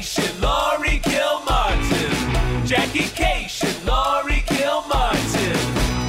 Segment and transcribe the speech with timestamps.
[0.00, 2.66] Kashian, Laurie Kilmartin.
[2.66, 5.60] Jackie Kashian, Laurie Kilmartin.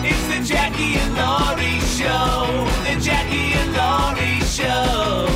[0.05, 2.67] It's the Jackie and Laurie Show.
[2.85, 5.27] The Jackie and Laurie Show.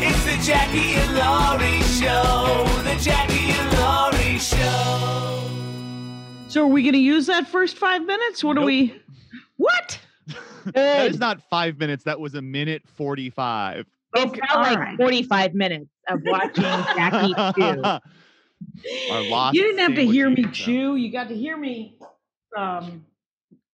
[0.00, 2.64] It's the Jackie and Laurie Show.
[2.84, 5.50] The Jackie and Laurie Show.
[6.48, 8.42] So are we going to use that first five minutes?
[8.42, 8.94] What are we?
[9.58, 9.98] What?
[10.72, 12.04] That is not five minutes.
[12.04, 13.80] That was a minute 45.
[14.14, 14.96] It's Okay, felt like alright.
[14.96, 17.82] 45 minutes of watching Jackie chew.
[18.82, 20.64] You didn't have to hear me eating show.
[20.64, 20.96] chew.
[20.96, 21.98] You got to hear me.
[22.56, 23.04] Um,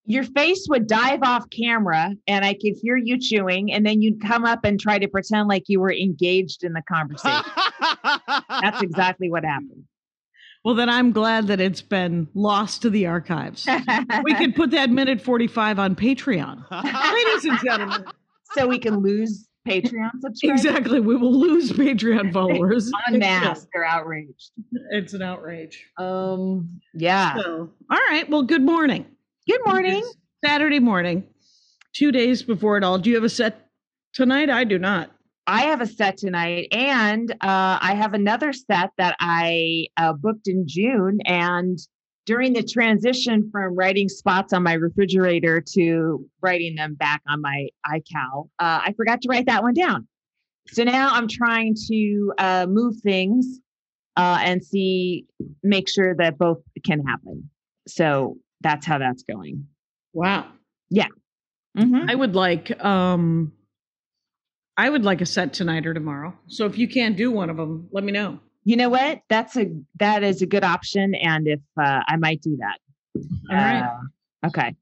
[0.04, 4.20] Your face would dive off camera and I could hear you chewing, and then you'd
[4.20, 7.44] come up and try to pretend like you were engaged in the conversation.
[8.60, 9.84] That's exactly what happened.
[10.64, 13.68] well, then I'm glad that it's been lost to the archives.
[14.24, 16.64] we could put that minute 45 on Patreon.
[17.14, 18.04] Ladies and gentlemen.
[18.54, 20.64] so we can lose Patreon subscribers.
[20.64, 21.00] Exactly.
[21.00, 22.90] We will lose Patreon followers.
[23.08, 24.50] En masse, they're outraged.
[24.90, 25.86] It's an outrage.
[25.98, 27.36] Um, yeah.
[27.36, 28.28] So, all right.
[28.28, 29.06] Well, good morning.
[29.48, 30.04] Good morning.
[30.44, 31.24] Saturday morning,
[31.92, 32.98] two days before it all.
[32.98, 33.68] Do you have a set
[34.14, 34.48] tonight?
[34.48, 35.10] I do not.
[35.46, 40.46] I have a set tonight, and uh, I have another set that I uh, booked
[40.46, 41.18] in June.
[41.24, 41.78] And
[42.26, 47.68] during the transition from writing spots on my refrigerator to writing them back on my
[47.86, 50.06] iCal, uh, I forgot to write that one down.
[50.68, 53.58] So now I'm trying to uh, move things
[54.16, 55.26] uh, and see,
[55.62, 57.50] make sure that both can happen.
[57.88, 59.66] So that's how that's going.
[60.12, 60.48] Wow.
[61.76, 62.10] Mhm.
[62.10, 63.52] I would like um
[64.76, 66.36] I would like a set tonight or tomorrow.
[66.48, 68.40] So if you can't do one of them, let me know.
[68.64, 69.22] You know what?
[69.28, 69.66] That's a
[69.98, 72.78] that is a good option, and if uh, I might do that.
[73.50, 73.82] All right.
[73.82, 74.76] Uh, okay.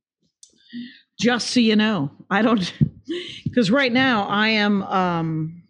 [1.18, 2.10] Just so you know.
[2.30, 2.72] I don't
[3.44, 5.62] because right now I am um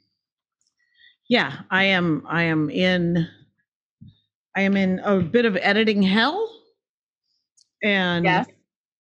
[1.29, 3.29] yeah, I am I am in
[4.57, 6.51] I am in a bit of editing hell.
[7.83, 8.47] And Yes.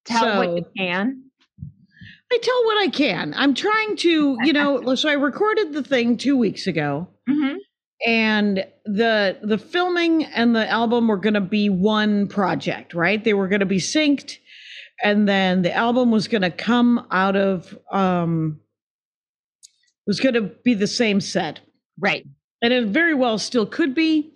[0.04, 1.24] Tell what you can.
[2.30, 3.34] I tell what I can.
[3.36, 7.08] I'm trying to, you know, so I recorded the thing 2 weeks ago.
[7.28, 7.56] Mm-hmm.
[8.06, 13.22] And the the filming and the album were going to be one project right?
[13.24, 14.38] They were going to be synced
[15.02, 18.60] and then the album was going to come out of um
[20.06, 21.60] was going to be the same set.
[22.00, 22.24] Right.
[22.62, 24.32] and it very well still could be.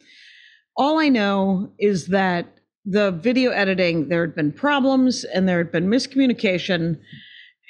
[0.77, 5.71] All i know is that the video editing there had been problems and there had
[5.71, 6.99] been miscommunication.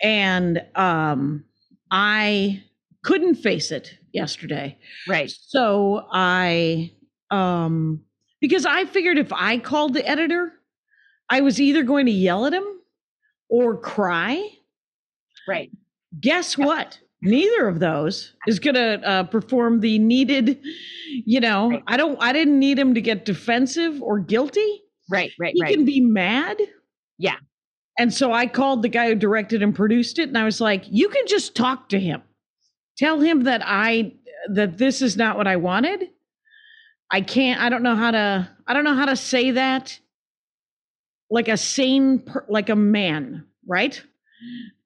[0.02, 1.44] And um
[1.90, 2.62] i
[3.04, 5.30] couldn't face it yesterday Right.
[5.30, 6.92] so I
[7.30, 8.00] um
[8.40, 10.52] because I figured if I called the editor,
[11.30, 12.64] I was either going to yell at him
[13.48, 14.48] or cry.
[15.48, 15.70] Right.
[16.20, 16.98] Guess what?
[17.22, 20.58] Neither of those is going to uh, perform the needed,
[21.24, 21.82] you know, Right.
[21.86, 24.82] I don't I didn't need him to get defensive or guilty.
[25.08, 25.30] Right.
[25.38, 25.54] Right.
[25.54, 25.72] He Right.
[25.72, 26.58] can be mad.
[27.18, 27.36] Yeah.
[27.98, 30.84] And so I called the guy who directed and produced it and I was like,
[30.90, 32.22] "You can just talk to him.
[33.02, 34.12] Tell him that I
[34.54, 36.08] that this is not what I wanted.
[37.10, 39.98] I can't I don't know how to I don't know how to say that
[41.28, 44.00] like a sane per, like a man, right?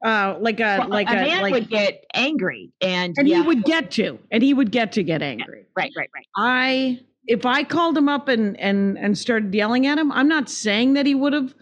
[0.03, 3.43] Uh like a Well, like a, a, man like would get angry, and and yeah,
[3.43, 5.66] he would get to and he would get to get angry.
[5.76, 5.93] right.
[5.94, 6.09] Right.
[6.15, 6.26] Right.
[6.34, 10.49] I if I called him up and and and started yelling at him, I'm not
[10.49, 11.55] saying that he would have.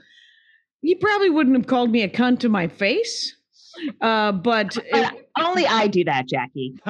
[0.82, 3.34] He probably wouldn't have called me a cunt to my face,
[4.00, 6.74] uh, but But it- only I do that, Jackie.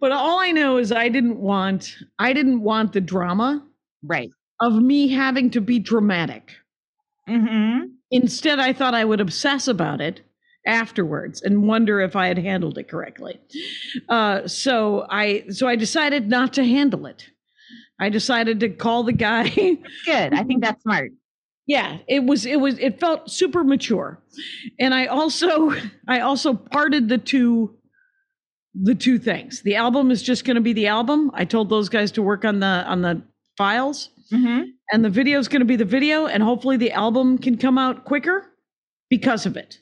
[0.00, 3.62] but all I know is I didn't want I didn't want the drama
[4.02, 4.30] Right.
[4.60, 6.52] of me having to be dramatic.
[7.28, 7.86] Mm-hmm.
[8.10, 10.20] Instead, I thought I would obsess about it
[10.66, 13.40] afterwards and wonder if I had handled it correctly.
[14.08, 17.30] Uh, so I so I decided not to handle it.
[17.98, 19.48] I decided to call the guy.
[19.48, 20.34] Good.
[20.34, 21.12] I think that's smart.
[21.66, 24.20] Yeah, it was it was it felt super mature,
[24.78, 25.72] and I also
[26.08, 27.76] I also parted the two
[28.74, 29.62] the two things.
[29.62, 31.30] The album is just going to be the album.
[31.34, 33.22] I told those guys to work on the on the
[33.56, 34.62] files Mm-hmm.
[34.90, 37.76] and the video is going to be the video and hopefully the album can come
[37.76, 38.50] out quicker
[39.10, 39.78] because of it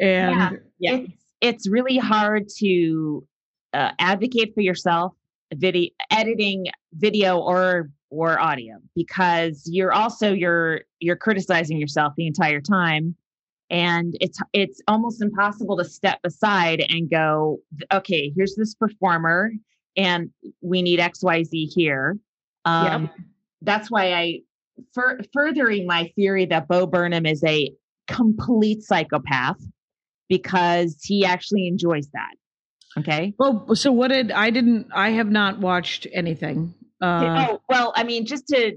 [0.00, 3.26] and yeah, It's it's really hard to
[3.72, 5.12] uh, advocate for yourself,
[5.52, 12.60] video editing video or or audio because you're also you're you're criticizing yourself the entire
[12.60, 13.16] time
[13.70, 17.58] and it's it's almost impossible to step aside and go
[17.92, 19.50] okay here's this performer
[19.96, 20.30] and
[20.60, 22.16] we need xyz here
[22.64, 23.10] um
[23.62, 24.38] that's why i
[24.92, 27.70] fur- furthering my theory that bo burnham is a
[28.06, 29.60] complete psychopath
[30.28, 32.34] because he actually enjoys that
[32.96, 33.34] Okay.
[33.38, 36.74] Well, so what did I didn't I have not watched anything.
[37.04, 38.72] Uh, oh well, I mean, just to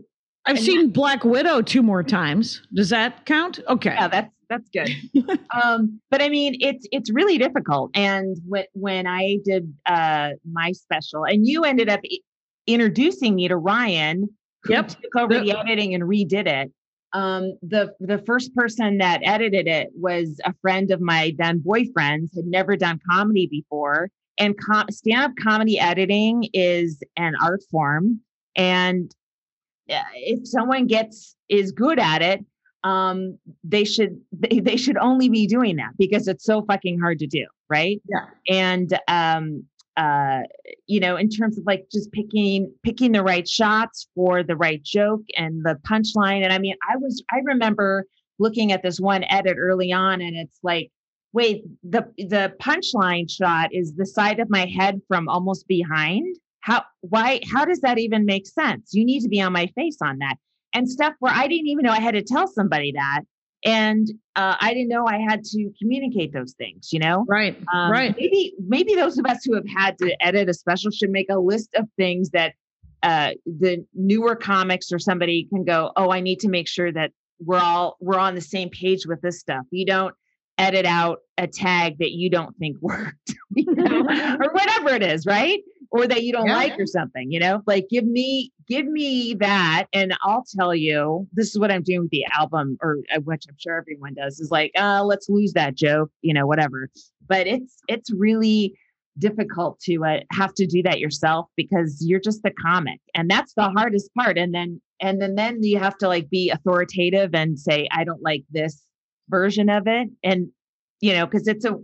[0.45, 2.61] I've seen Black Widow two more times.
[2.73, 3.59] Does that count?
[3.67, 3.93] Okay.
[3.93, 4.89] yeah, that's that's good.
[5.63, 7.91] um, but I mean, it's it's really difficult.
[7.95, 12.19] And when when I did uh my special, and you ended up i-
[12.65, 14.27] introducing me to Ryan,
[14.63, 14.87] who Yep.
[14.89, 15.43] took over Yep.
[15.45, 16.71] the editing and redid it.
[17.13, 22.33] Um, the the first person that edited it was a friend of my then boyfriend's,
[22.35, 24.09] had never done comedy before.
[24.39, 28.21] And com- stand-up comedy editing is an art form,
[28.55, 29.13] and
[29.87, 32.45] if someone gets is good at it
[32.83, 37.19] um they should they, they should only be doing that because it's so fucking hard
[37.19, 38.01] to do right?
[38.09, 38.25] Yeah.
[38.49, 39.63] and um
[39.97, 40.41] uh
[40.85, 44.83] you know in terms of like just picking picking the right shots for the right
[44.83, 46.43] joke and the punchline.
[46.43, 48.05] And i mean i was i remember
[48.39, 50.91] looking at this one edit early on and it's like
[51.33, 56.35] wait the the punchline shot is the side of my head from almost behind?
[56.61, 58.93] How why how does that even make sense?
[58.93, 60.35] You need to be on my face on that.
[60.73, 63.21] And stuff where i didn't even know i had to tell somebody that.
[63.65, 67.25] And uh, i didn't know i had to communicate those things you know?
[67.27, 67.57] Right.
[67.73, 68.15] um, right.
[68.17, 71.39] maybe maybe those of us who have had to edit a special should make a
[71.39, 72.53] list of things that
[73.03, 77.11] uh, the newer comics or somebody can go oh i need to make sure that
[77.39, 79.65] we're all we're on the same page with this stuff.
[79.71, 80.15] You don't
[80.57, 83.99] edit out a tag that you don't think worked you know,
[84.41, 85.59] or whatever it is right?
[85.89, 86.55] Or that you don't Yeah.
[86.55, 87.61] like or something you know?
[87.65, 92.01] Like give me give me that and i'll tell you this is what i'm doing
[92.01, 95.53] with the album or uh, which i'm sure everyone does is like uh let's lose
[95.53, 96.89] that joke you know whatever.
[97.29, 98.77] But it's it's really
[99.17, 103.53] difficult to uh, have to do that yourself because you're just the comic and that's
[103.55, 107.57] the hardest part and then and then then you have to like be authoritative and
[107.59, 108.83] say i don't like this
[109.29, 110.47] version of it and
[111.01, 111.75] you know because it's a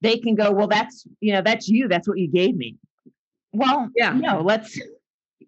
[0.00, 2.76] they can go well that's you know that's you that's what you gave me
[3.52, 4.12] well Yeah.
[4.12, 4.78] no let's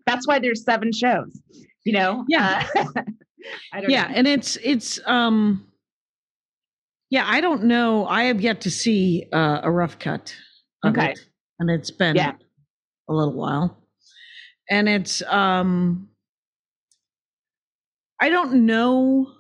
[0.07, 1.41] that's why there's seven shows
[1.85, 2.67] you know Yeah.
[2.77, 2.85] Uh,
[3.73, 4.15] i don't yeah know.
[4.15, 5.67] and it's it's um
[7.11, 10.35] yeah i don't know i have yet to see uh, a rough cut
[10.85, 11.13] of Okay.
[11.13, 11.19] it,
[11.61, 12.33] and it's been Yeah.
[13.09, 13.79] a little while
[14.71, 16.09] and it's um
[18.21, 19.33] i don't know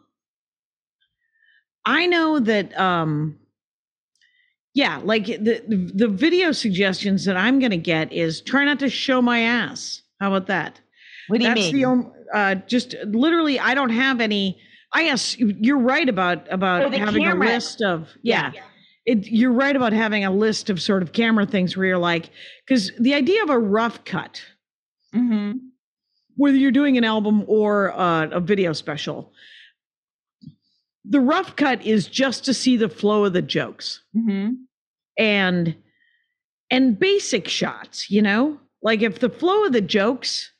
[1.88, 3.38] i know that um
[4.74, 5.62] yeah like the
[5.94, 10.02] the, video suggestions that i'm going to get is try not to show my ass.
[10.20, 10.80] How about that?
[11.28, 11.76] What do you that's mean?
[11.76, 14.58] the only uh just literally i don't have any
[14.92, 17.46] i guess you're right about about Oh, having camera.
[17.48, 18.52] a list of yeah,
[19.06, 22.30] It, you're right about having a list of sort of camera things where you're like
[22.66, 24.42] because the idea of a rough cut
[25.12, 25.52] hmm
[26.36, 29.32] whether you're doing an album or uh, a video special
[31.08, 34.02] the rough cut is just to see the flow of the jokes.
[34.14, 34.50] Hmm
[35.18, 35.74] and
[36.70, 38.58] and basic shots you know?
[38.82, 40.52] Like if the flow of the jokes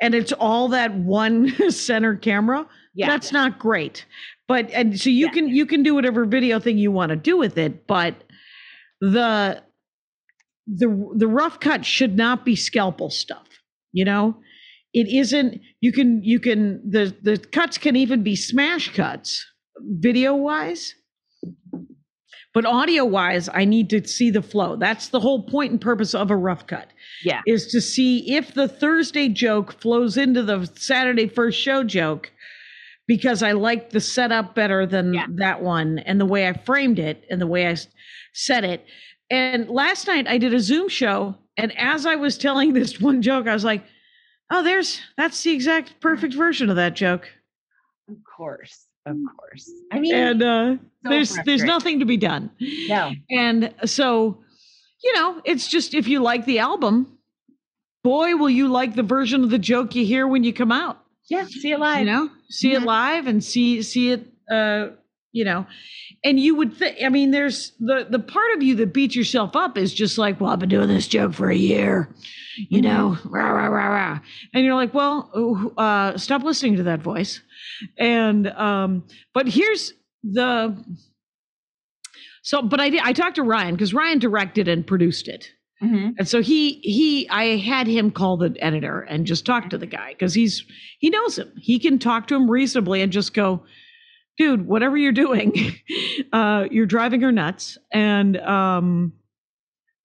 [0.00, 3.06] and it's all that one center camera yeah.
[3.08, 4.04] that's not great.
[4.48, 5.32] But and so you Yeah.
[5.32, 8.14] can you can do whatever video thing you want to do with it but
[9.00, 9.62] the
[10.66, 13.46] the the rough cut should not be scalpel stuff
[13.92, 14.36] you know
[14.96, 19.44] it isn't you can you can the the cuts can even be smash cuts
[20.00, 20.94] video wise
[22.54, 26.14] but audio wise i need to see the flow that's the whole point and purpose
[26.14, 26.88] of a rough cut
[27.22, 32.32] yeah is to see if the Thursday joke flows into the Saturday first show joke
[33.06, 35.26] because I like the setup better than Yeah.
[35.36, 37.76] that one and the way I framed it and the way i
[38.34, 38.84] said it.
[39.30, 43.22] And last night I did a Zoom show and as I was telling this one
[43.22, 43.84] joke I was like,
[44.50, 47.28] "Oh, there's that's the exact perfect version of that joke."
[48.08, 52.50] of course of course i mean And uh so there's there's nothing to be done.
[52.88, 54.38] no And so,
[55.02, 57.18] you know, it's just if you like the album,
[58.04, 61.02] boy, will you like the version of the joke you hear when you come out.
[61.28, 62.86] yeah see it live You know, see it Mhm.
[62.86, 64.26] live and see see it.
[64.50, 64.90] Uh,
[65.36, 65.66] you know,
[66.24, 66.96] and you would think.
[67.04, 70.40] I mean, there's the the part of you that beats yourself up is just like,
[70.40, 72.14] well, I've been doing this joke for a year.
[72.70, 74.20] You know, rah rah rah rah,
[74.54, 77.42] and you're like, well, uh, stop listening to that voice.
[77.98, 79.92] And um, but here's
[80.24, 80.74] the
[82.42, 83.00] so, but I did.
[83.02, 85.50] I talked to Ryan because Ryan directed and produced it,
[85.82, 86.14] Mhm.
[86.18, 89.86] and so he he I had him call the editor and just talk to the
[89.86, 90.64] guy because he's
[90.98, 91.52] he knows him.
[91.60, 93.64] He can talk to him reasonably and just go,
[94.38, 95.54] dude, whatever you're doing,
[96.32, 97.78] uh, you're driving her nuts.
[97.92, 99.12] And um,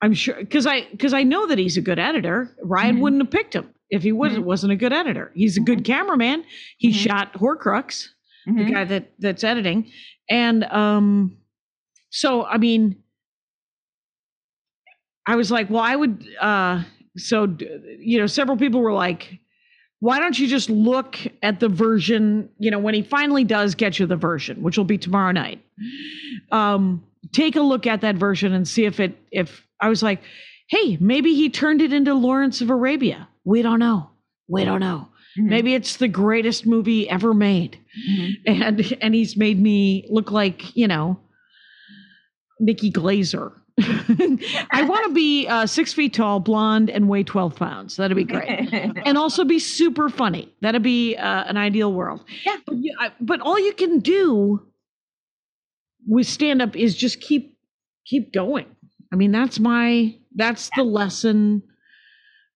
[0.02, 2.56] I'm sure because I because I know that he's a good editor.
[2.64, 3.02] Ryan Mhm.
[3.02, 4.44] wouldn't have picked him if he was, Mhm.
[4.44, 5.32] wasn't a good editor.
[5.36, 6.44] He's a good cameraman.
[6.78, 6.96] He Mhm.
[6.96, 8.08] shot Horcrux
[8.46, 8.72] the Mhm.
[8.74, 9.92] guy that that's editing
[10.28, 11.38] and um
[12.10, 12.96] so i mean
[15.28, 16.26] I was like, well, I would.
[16.40, 16.84] Uh,
[17.18, 17.48] so
[18.00, 19.40] you know, several people were like,
[20.02, 22.50] why don't you just look at the version?
[22.60, 25.64] You know, when he finally does get you the version, which will be tomorrow night.
[26.52, 27.04] Um,
[27.34, 29.18] take a look at that version and see if it.
[29.32, 30.22] If I was like,
[30.70, 33.28] hey, maybe he turned it into Lawrence of Arabia.
[33.46, 34.10] We don't know.
[34.50, 35.08] We don't know.
[35.40, 35.46] Mhm.
[35.50, 37.78] Maybe it's the greatest movie ever made
[38.10, 38.32] Mhm.
[38.48, 41.20] and and he's made me look like you know
[42.60, 43.54] Nikki Glazer.
[43.80, 47.96] I want to be uh, six feet tall, blonde, and weigh twelve pounds.
[47.96, 48.50] That'd be great,
[49.06, 50.54] and also be super funny.
[50.62, 52.24] That'd be uh, an ideal world.
[52.46, 52.58] Yeah.
[52.66, 54.62] but, you, I, but all you can do
[56.08, 57.58] with stand up is just keep
[58.06, 58.66] keep going.
[59.12, 61.64] I mean, that's my that's the lesson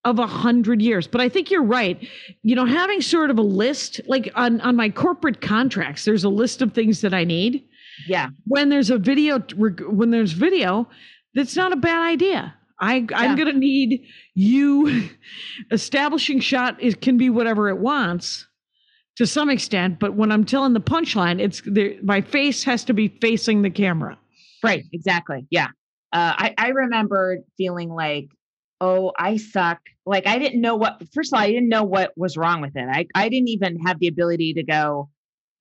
[0.04, 1.08] of a hundred years.
[1.08, 2.08] But I think you're right.
[2.44, 6.30] You know, having sort of a list, like on on my corporate contracts, there's a
[6.30, 7.64] list of things that I need.
[8.08, 8.30] Yeah.
[8.46, 10.88] When there's a video, when there's video,
[11.34, 12.56] that's not a bad idea.
[12.80, 13.06] I Yeah.
[13.12, 15.10] I'm gonna need you.
[15.72, 18.48] Establishing shot is can be whatever it wants
[19.18, 22.94] to some extent, but when I'm telling the punchline, it's the, my face has to
[22.94, 24.18] be facing the camera.
[24.64, 25.48] Right, exactly.
[25.50, 25.68] Yeah.
[26.12, 28.28] Uh, I, I remember feeling like,
[28.82, 29.80] oh, I suck.
[30.06, 32.76] Like I didn't know what first of all, I didn't know what was wrong with
[32.76, 32.88] it.
[32.92, 35.10] I, I didn't even have the ability to go,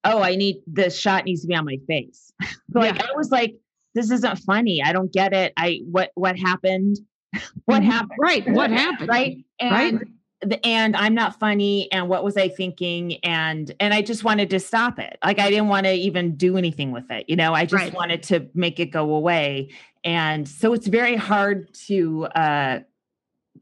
[0.05, 2.33] oh, I need this shot needs to be on my face.
[2.75, 3.07] like Yeah.
[3.11, 3.57] I was like,
[3.95, 4.83] this isn't funny.
[4.83, 5.53] I don't get it.
[5.57, 6.99] I what what happened?
[7.67, 7.87] what Mhm.
[7.87, 8.19] happened?
[8.21, 8.49] Right.
[8.51, 9.09] What happened?
[9.09, 9.45] Right.
[9.63, 9.95] Right.
[9.95, 10.07] And
[10.41, 11.91] the, and I'm not funny.
[11.93, 13.15] And what was I thinking?
[13.25, 15.17] And and I just wanted to stop it.
[15.25, 17.25] Like I didn't want to even do anything with it.
[17.29, 17.95] You know, I just Right.
[17.95, 19.71] wanted to make it go away.
[20.05, 22.81] And so it's very hard to uh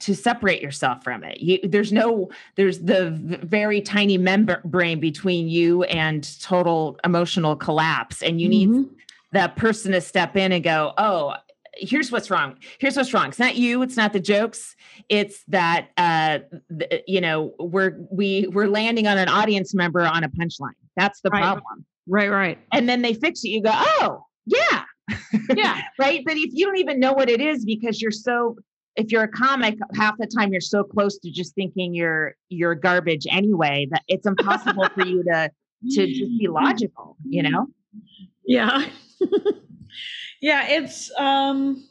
[0.02, 1.40] to separate yourself from it.
[1.40, 3.10] You, there's no there's the
[3.42, 8.90] very tiny membrane between you and total emotional collapse and you need Mhm.
[9.32, 11.34] that person to step in and go, oh,
[11.74, 12.56] here's what's wrong.
[12.78, 13.28] Here's what's wrong.
[13.28, 13.80] It's not you.
[13.82, 14.76] It's not the jokes.
[15.08, 16.40] It's that uh,
[16.78, 20.72] th- you know we're we we're landing on an audience member on a punchline.
[20.96, 21.40] That's the Right.
[21.42, 21.86] problem.
[22.06, 22.30] Right.
[22.30, 22.58] Right.
[22.72, 23.48] And then they fix it.
[23.50, 24.82] You go, oh yeah,
[25.54, 25.80] Yeah.
[25.98, 26.22] right.
[26.26, 28.56] But if you don't even know what it is because you're so
[28.96, 32.74] if you're a comic, half the time you're so close to just thinking you're you're
[32.74, 35.50] garbage anyway that it's impossible for you to
[35.92, 37.16] to just be logical.
[37.24, 37.66] You know.
[38.46, 38.86] Yeah.
[40.40, 41.84] yeah, it's um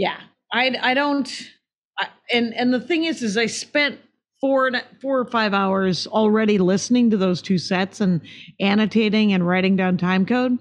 [0.00, 0.18] Yeah,
[0.50, 1.50] I I don't
[1.98, 4.00] I, and and the thing is is I spent
[4.40, 8.22] four and four or 5 hours already listening to those two sets and
[8.60, 10.58] annotating and writing down time code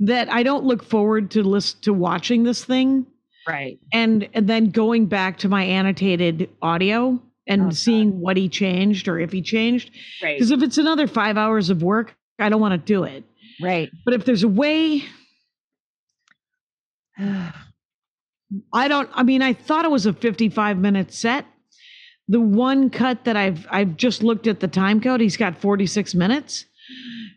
[0.00, 3.06] that I don't look forward to list to watching this thing
[3.48, 3.78] Right.
[3.92, 7.76] and and then going back to my annotated audio and Oh, God.
[7.76, 9.90] seeing what he changed or if he changed
[10.22, 10.36] Right.
[10.38, 13.24] because if it's another 5 hours of work I don't want to do it
[13.60, 13.90] Right.
[14.04, 15.04] but if there's a way,
[18.72, 19.08] I don't.
[19.12, 21.44] I mean, I thought it was a 55 minute set.
[22.28, 25.20] The one cut that I've I've just looked at the time code.
[25.20, 26.64] He's got 46 minutes,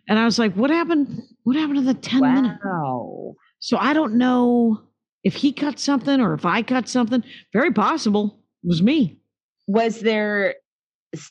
[0.07, 1.21] and I was like, what happened?
[1.43, 2.63] What happened to the 10 minutes?
[2.63, 3.33] wow.
[3.59, 4.81] So I don't know
[5.23, 7.23] if he cut something or if I cut something.
[7.53, 9.17] Very possible it was me.
[9.67, 10.55] Was there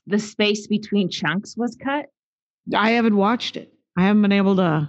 [0.07, 2.07] the space between chunks was cut?
[2.75, 3.73] I haven't watched it.
[3.99, 4.89] I haven't been able to.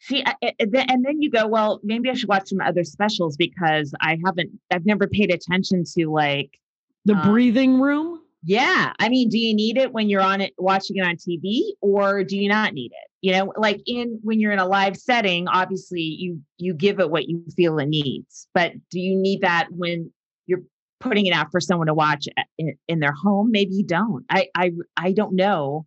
[0.00, 0.72] See, I- I- and
[1.04, 4.84] then- you go, well, maybe I should watch some other specials because I haven't, I've
[4.86, 6.58] never paid attention to like,
[7.06, 8.20] The Uh, breathing room.
[8.44, 8.92] yeah.
[8.98, 12.22] I mean, do you need it when you're on it, watching it on TV, or
[12.24, 13.10] do you not need it?
[13.22, 17.10] You know, like in when you're in a live setting, obviously you you give it
[17.10, 20.12] what you feel it needs, but do you need that when
[20.46, 20.62] you're
[21.00, 22.26] putting it out for someone to watch
[22.58, 23.50] in, in their home?
[23.50, 24.24] Maybe you don't.
[24.30, 25.86] I I I don't know.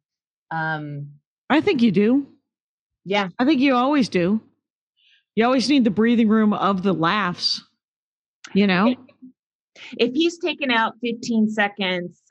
[0.52, 1.12] Um,
[1.50, 2.28] I think you do.
[3.06, 4.42] yeah, I think you always do.
[5.36, 7.64] You always need the breathing room of the laughs.
[8.54, 8.96] You know?
[9.98, 12.22] if he's taken out 15 seconds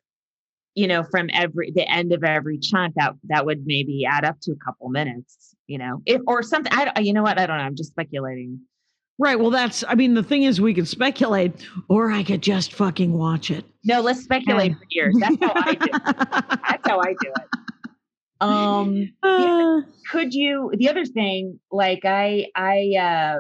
[0.75, 4.39] you know from every the end of every chunk that that would maybe add up
[4.43, 7.57] to a couple minutes you know if or something i you know what i don't
[7.59, 8.61] know i'm just speculating
[9.21, 9.37] Right.
[9.37, 13.13] Well, that's, I mean, the thing is, we could speculate, or I could just fucking
[13.13, 13.65] watch it.
[13.85, 16.03] no let's speculate for years that's how i do it.
[16.69, 17.91] that's how i do it
[18.41, 19.81] um Uh,
[20.13, 23.39] could you the other thing like i i uh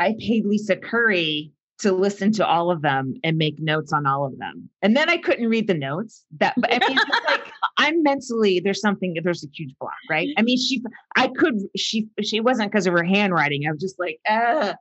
[0.00, 4.26] i paid lisa curry to listen to all of them and make notes on all
[4.26, 8.02] of them and then i couldn't read the notes that but i mean like i'm
[8.02, 10.82] mentally there's something there's a huge block right i mean she
[11.16, 14.74] i could she she wasn't because of her handwriting i was just like uh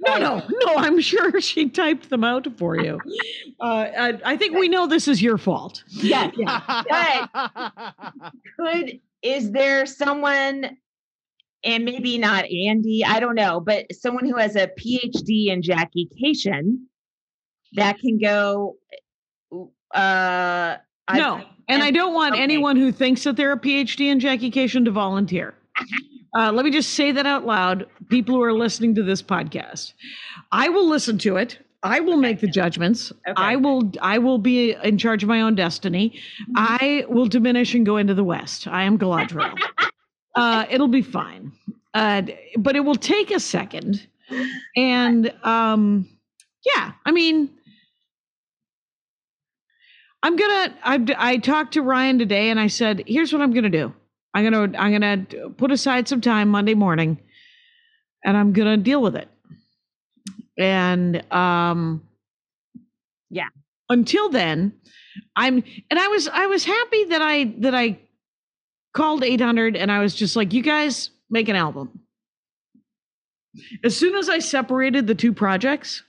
[0.00, 0.74] no, no, no.
[0.76, 2.98] I'm sure she typed them out for you.
[3.60, 5.82] Uh, I, I think we know this is your fault.
[5.88, 6.32] yes
[8.56, 10.76] could is there someone
[11.64, 16.08] and maybe not Andy, I don't know, but someone who has a PhD in Jackie
[16.22, 16.78] Kashian
[17.74, 18.76] that can go.
[19.94, 20.76] Uh,
[21.08, 22.42] I- No, and I don't want okay.
[22.42, 25.54] anyone who thinks that they're a PhD in Jackie Kashian to volunteer.
[26.36, 27.86] Uh, let me just say that out loud.
[28.10, 29.94] People who are listening to this podcast,
[30.52, 31.58] I will listen to it.
[31.82, 33.10] I will make the judgments.
[33.26, 33.32] Okay.
[33.34, 33.90] I will.
[34.02, 36.20] I will be in charge of my own destiny.
[36.54, 38.68] I will diminish and go into the west.
[38.68, 39.54] I am Galadriel.
[40.34, 41.52] uh, it'll be fine,
[41.94, 42.22] uh,
[42.56, 44.06] but it will take a second.
[44.76, 46.08] And um,
[46.64, 47.50] yeah, I mean,
[50.22, 50.74] I'm gonna.
[50.82, 53.92] I I talked to Ryan today, and I said, "Here's what I'm gonna do.
[54.34, 57.18] I'm gonna I'm gonna put aside some time Monday morning,
[58.24, 59.28] and I'm gonna deal with it."
[60.58, 62.02] And um,
[63.30, 63.48] Yeah.
[63.90, 64.72] Until then,
[65.36, 67.98] I'm and I was I was happy that I that I
[68.94, 72.00] called 800, and I was just like, "You guys make an album."
[73.82, 76.02] As soon as I separated the two projects,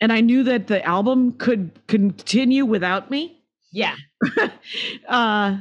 [0.00, 3.96] and I knew that the album could continue without me, yeah,
[5.08, 5.58] uh,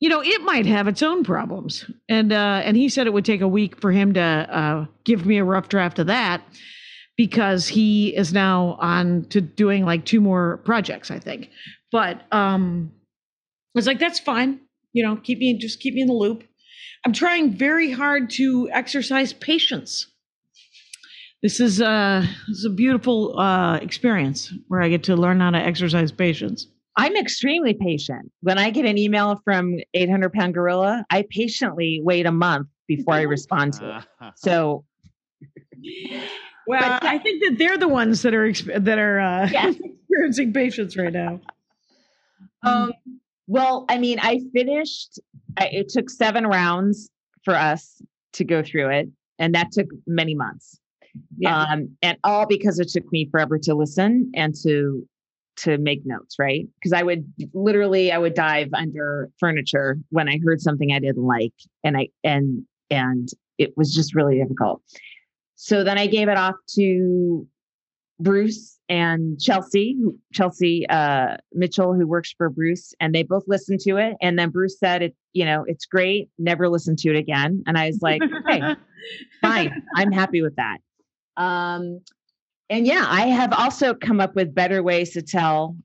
[0.00, 1.88] you know, it might have its own problems.
[2.08, 5.26] And uh, and he said it would take a week for him to uh, give
[5.26, 6.42] me a rough draft of that
[7.16, 11.50] because he is now on to doing like two more projects, I think.
[11.92, 14.60] But um, I was like, that's fine.
[14.92, 16.44] You know, keep me just keep me in the loop.
[17.04, 20.06] I'm trying very hard to exercise patience.
[21.42, 25.50] This is uh this is a beautiful uh experience where I get to learn how
[25.50, 26.66] to exercise patience.
[26.96, 28.30] I'm extremely patient.
[28.40, 33.14] When I get an email from 800 pound gorilla, I patiently wait a month before
[33.14, 34.04] I respond to it.
[34.36, 34.84] So
[36.66, 39.72] Well, But I think that they're the ones that are that are uh, Yeah.
[40.10, 41.40] experiencing patience right now.
[42.62, 42.92] Um,
[43.50, 45.18] well, I mean, I finished.
[45.56, 47.10] I, it took seven rounds
[47.44, 48.00] for us
[48.34, 49.08] to go through it,
[49.40, 50.78] and that took many months.
[51.36, 51.60] Yeah.
[51.60, 55.04] Um, and all because it took me forever to listen and to
[55.56, 56.68] to make notes, right?
[56.76, 61.26] Because I would literally I would dive under furniture when I heard something I didn't
[61.26, 64.80] like, and I and and it was just really difficult.
[65.56, 67.44] So then I gave it off to
[68.20, 69.96] Bruce and Chelsea,
[70.32, 74.16] Chelsea uh, Mitchell, who works for Bruce, and they both listened to it.
[74.20, 76.28] And then Bruce said, "It, you know, it's great.
[76.38, 78.60] Never listen to it again." And I was like, "Okay,
[79.40, 79.82] fine.
[79.96, 80.78] I'm happy with that."
[81.36, 82.00] Um,
[82.68, 85.76] and yeah, I have also come up with better ways to tell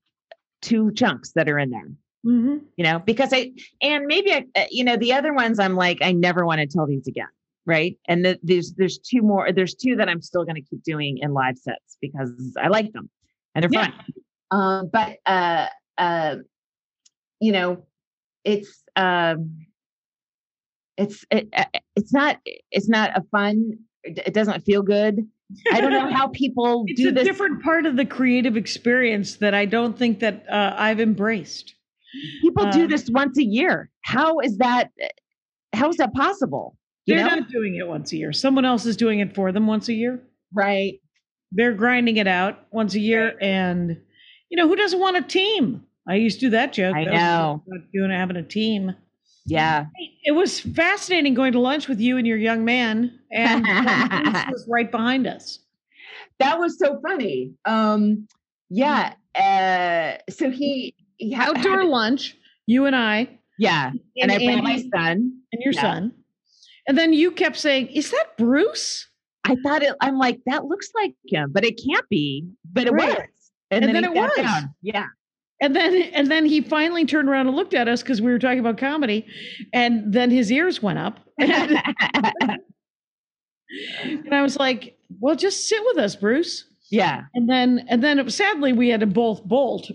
[0.61, 1.89] two chunks that are in there.
[2.25, 2.61] Mhm.
[2.75, 5.99] You know, because I and maybe I, uh, you know, the other ones I'm like,
[6.01, 7.27] I never want to tell these again,
[7.65, 7.97] right?
[8.07, 9.51] And the, there's there's two more.
[9.51, 12.91] There's two that I'm still going to keep doing in live sets because I like
[12.93, 13.09] them
[13.53, 13.91] and they're Yeah.
[13.91, 13.93] fun.
[14.51, 16.35] Um, but uh, uh,
[17.39, 17.85] you know,
[18.43, 19.57] it's um,
[20.97, 22.37] it's it, uh, it's not
[22.71, 23.71] it's not a fun.
[24.03, 25.19] It it doesn't feel good.
[25.71, 27.23] I don't know how people do It's do a this.
[27.23, 31.73] different part of the creative experience that I don't think that uh, I've embraced.
[32.41, 33.89] People do uh, this once a year.
[34.03, 34.91] How is that?
[35.73, 36.77] How is that possible?
[37.05, 38.33] You They're know, not doing it once a year.
[38.33, 40.21] Someone else is doing it for them once a year.
[40.53, 40.99] right?
[41.51, 43.97] They're grinding it out once a year, and
[44.49, 45.83] you know who doesn't want a team?
[46.07, 46.95] I used to do that joke.
[46.95, 47.63] I That know.
[47.93, 48.95] doing having a team.
[49.45, 49.85] Yeah.
[50.23, 53.63] It was fascinating going to lunch with you and your young man, and
[54.51, 55.59] was right behind us.
[56.39, 57.53] that was so funny.
[57.65, 58.27] Um,
[58.69, 59.13] yeah.
[59.35, 64.77] Uh, so he, he Outdoor had- lunch, you and I, yeah, and I brought my
[64.77, 65.39] son.
[65.53, 65.81] and your Yeah.
[65.81, 66.11] son,
[66.87, 69.07] and then you kept saying, "Is that Bruce?"
[69.47, 69.93] I thought it.
[70.01, 72.47] I'm like, that looks like him, but it can't be.
[72.73, 73.19] But it Right.
[73.19, 73.27] was.
[73.69, 74.31] And then he it was.
[74.37, 74.73] down.
[74.81, 75.05] Yeah.
[75.61, 78.39] And then and then he finally turned around and looked at us because we were
[78.39, 79.25] talking about comedy,
[79.73, 81.77] and then his ears went up, and,
[82.13, 82.59] and
[84.33, 87.23] I was like, "Well, just sit with us, Bruce." yeah.
[87.33, 89.89] And then and then sadly we had to both bolt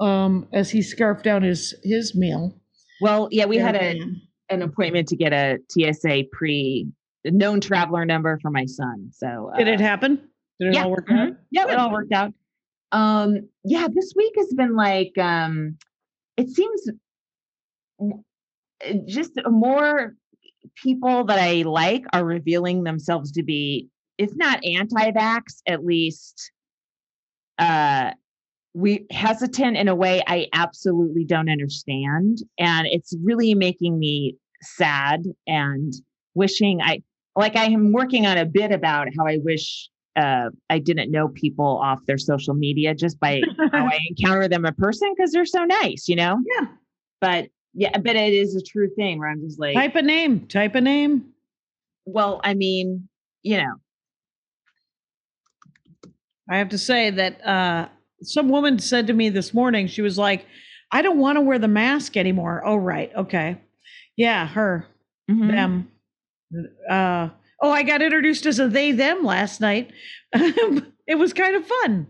[0.00, 2.58] um, as he scarfed down his his meal.
[3.00, 4.16] Well, yeah, we had a And-
[4.48, 6.86] an appointment to get a TSA pre
[7.24, 9.10] known traveler number for my son.
[9.12, 10.16] So Did uh, it happen?
[10.60, 11.30] Did it yeah, all work mhm.
[11.30, 11.36] out?
[11.50, 12.32] Yeah, it all worked out.
[12.92, 15.76] Um, yeah, this week has been like um
[16.36, 16.88] it seems
[18.00, 20.14] uh, just more
[20.74, 26.52] people that I like are revealing themselves to be, if not anti-vax, at least
[27.58, 28.12] uh
[28.76, 32.42] we hesitant in a way I absolutely don't understand.
[32.58, 35.94] And it's really making me sad and
[36.34, 37.02] wishing I
[37.34, 41.28] like I am working on a bit about how I wish uh, I didn't know
[41.28, 43.40] people off their social media just by
[43.72, 46.38] how I encounter them in person because they're so nice, you know?
[46.58, 46.66] Yeah.
[47.22, 50.46] But yeah, but it is a true thing where I'm just like, Type a name.
[50.48, 51.32] Type a name.
[52.04, 53.08] well, I mean,
[53.42, 53.74] you know,
[56.50, 57.88] I have to say that uh,
[58.22, 60.46] some woman said to me this morning, she was like,
[60.92, 62.62] I don't want to wear the mask anymore.
[62.64, 63.12] Oh, right.
[63.14, 63.60] Okay.
[64.16, 64.86] Yeah, her,
[65.30, 65.50] mhm.
[65.50, 65.90] them.
[66.88, 67.28] Uh,
[67.60, 69.90] oh, I got introduced as a they, them last night.
[70.32, 72.06] it was kind of fun.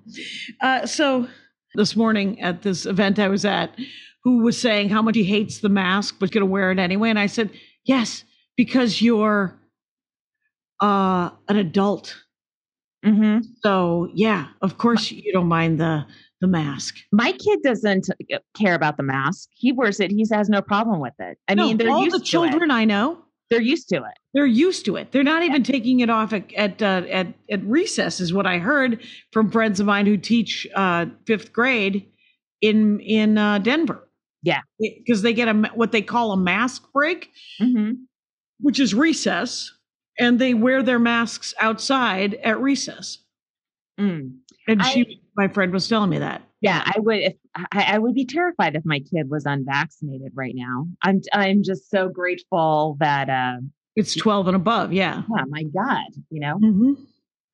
[0.61, 1.27] Uh, so
[1.75, 3.75] this morning at this event I was at,
[4.25, 7.11] who was saying how much he hates the mask, but going to wear it anyway.
[7.11, 7.51] And I said,
[7.85, 8.25] yes,
[8.57, 9.57] because you're
[10.81, 12.17] uh, an adult.
[13.07, 13.43] Mhm.
[13.63, 16.05] So yeah, of course you don't mind the
[16.41, 16.97] the mask.
[17.13, 18.09] my kid doesn't
[18.55, 19.49] care about the mask.
[19.55, 20.11] He wears it.
[20.11, 21.39] He has no problem with it.
[21.49, 22.27] I No, mean, they're all used the to it.
[22.29, 24.19] children I know, They're used to it.
[24.35, 25.13] they're used to it.
[25.13, 28.59] They're not even taking it off at at uh, at, at recess, is what I
[28.59, 29.01] heard
[29.33, 32.07] from friends of mine who teach uh, fifth grade
[32.61, 34.03] in in uh, Denver.
[34.43, 34.61] Yeah.
[34.79, 37.93] because they get a what they call a mask break, hmm
[38.61, 39.71] which is recess,
[40.19, 43.19] and they wear their masks outside at recess.
[44.01, 44.37] Mm.
[44.69, 46.43] And I- she, my friend, was telling me that.
[46.63, 47.19] Yeah, I would.
[47.19, 50.87] If I, I would be terrified if my kid was unvaccinated right now.
[51.03, 51.21] I'm.
[51.33, 53.29] I'm just so grateful that.
[53.29, 53.59] Uh,
[53.95, 54.93] It's twelve and above.
[54.93, 55.23] Yeah.
[55.31, 56.59] oh my God, you know.
[56.59, 56.95] hmm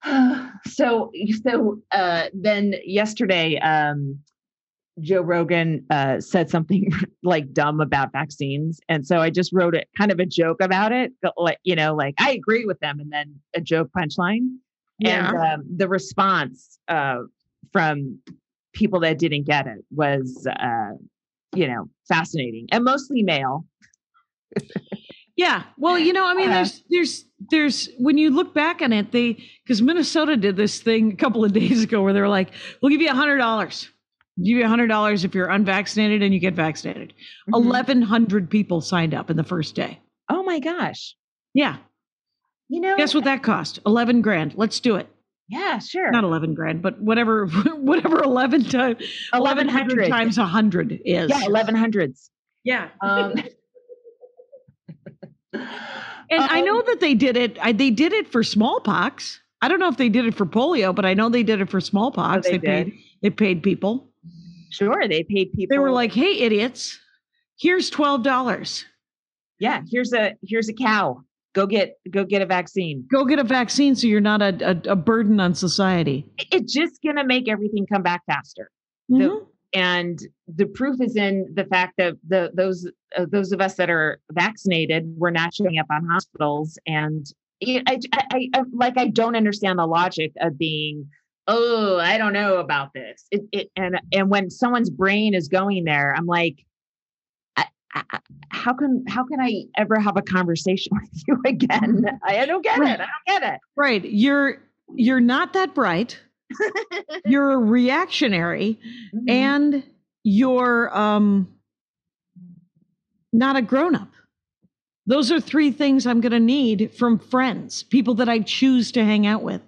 [0.66, 1.10] so
[1.44, 4.18] so uh then yesterday um
[5.00, 6.90] joe rogan uh said something
[7.22, 10.92] like dumb about vaccines and so i just wrote it kind of a joke about
[10.92, 14.56] it but, like you know like i agree with them and then a joke punchline
[14.98, 15.28] Yeah.
[15.30, 17.20] and um, the response uh
[17.72, 18.18] from
[18.74, 20.90] people that didn't get it was uh
[21.54, 23.64] you know fascinating and mostly male
[25.36, 25.62] Yeah.
[25.78, 29.12] Well, you know, I mean, Uh, there's, there's, there's, when you look back on it,
[29.12, 32.50] they, because Minnesota did this thing a couple of days ago where they were like,
[32.80, 33.88] we'll give you a hundred dollars.
[34.38, 37.12] Give you a hundred dollars if you're unvaccinated and you get vaccinated.
[37.50, 37.54] Mhm.
[37.54, 39.98] Eleven hundred people signed up in the first day.
[40.30, 41.14] oh my gosh
[41.54, 41.76] Yeah.
[42.68, 43.78] you know Guess what that cost?
[43.84, 44.54] Eleven grand.
[44.56, 45.06] Let's do it.
[45.48, 49.02] yeah sure Not eleven grand, but whatever, whatever eleven times,
[49.34, 51.28] eleven hundred times a hundred is.
[51.28, 52.30] yeah 1100s
[52.64, 52.88] Yeah.
[53.02, 53.34] um
[55.54, 57.58] And I Um, know that they did it.
[57.60, 59.38] I, they did it for smallpox.
[59.60, 61.68] I don't know if they did it for polio, but I know they did it
[61.68, 62.48] for smallpox.
[62.48, 62.94] they paid.
[63.20, 64.08] They paid people.
[64.72, 65.74] Sure, they paid people.
[65.74, 66.98] They were like, "Hey, idiots!
[67.60, 68.84] Here's twelve dollars.
[69.60, 71.22] "Yeah, here's a here's a cow.
[71.54, 74.92] Go get go get a vaccine." Go get a vaccine, so you're not a, a,
[74.92, 78.70] a burden on society." It- It's just gonna make everything come back faster.
[79.10, 79.46] Mhm.
[79.74, 83.90] And the proof is in the fact that the those uh, those of us that
[83.90, 86.78] are vaccinated, we're not showing up on hospitals.
[86.86, 87.26] And
[87.66, 87.98] I, I,
[88.32, 91.08] I, I like I don't understand the logic of being.
[91.48, 93.26] Oh, I don't know about this.
[93.30, 96.64] It, it, and and when someone's brain is going there, I'm like,
[97.56, 98.18] I, I, I-
[98.50, 102.04] how can how can I ever have a conversation with you again?
[102.26, 102.84] I don't get it.
[102.84, 103.60] I don't get it.
[103.76, 104.04] Right.
[104.04, 104.58] You're
[104.94, 106.20] you're not that bright.
[107.24, 108.78] You're a reactionary,
[109.14, 109.30] Mhm.
[109.30, 109.82] and
[110.22, 111.48] you're um
[113.32, 114.10] not a grown up.
[115.06, 119.04] Those are three things I'm going to need from friends, people that I choose to
[119.04, 119.60] hang out with.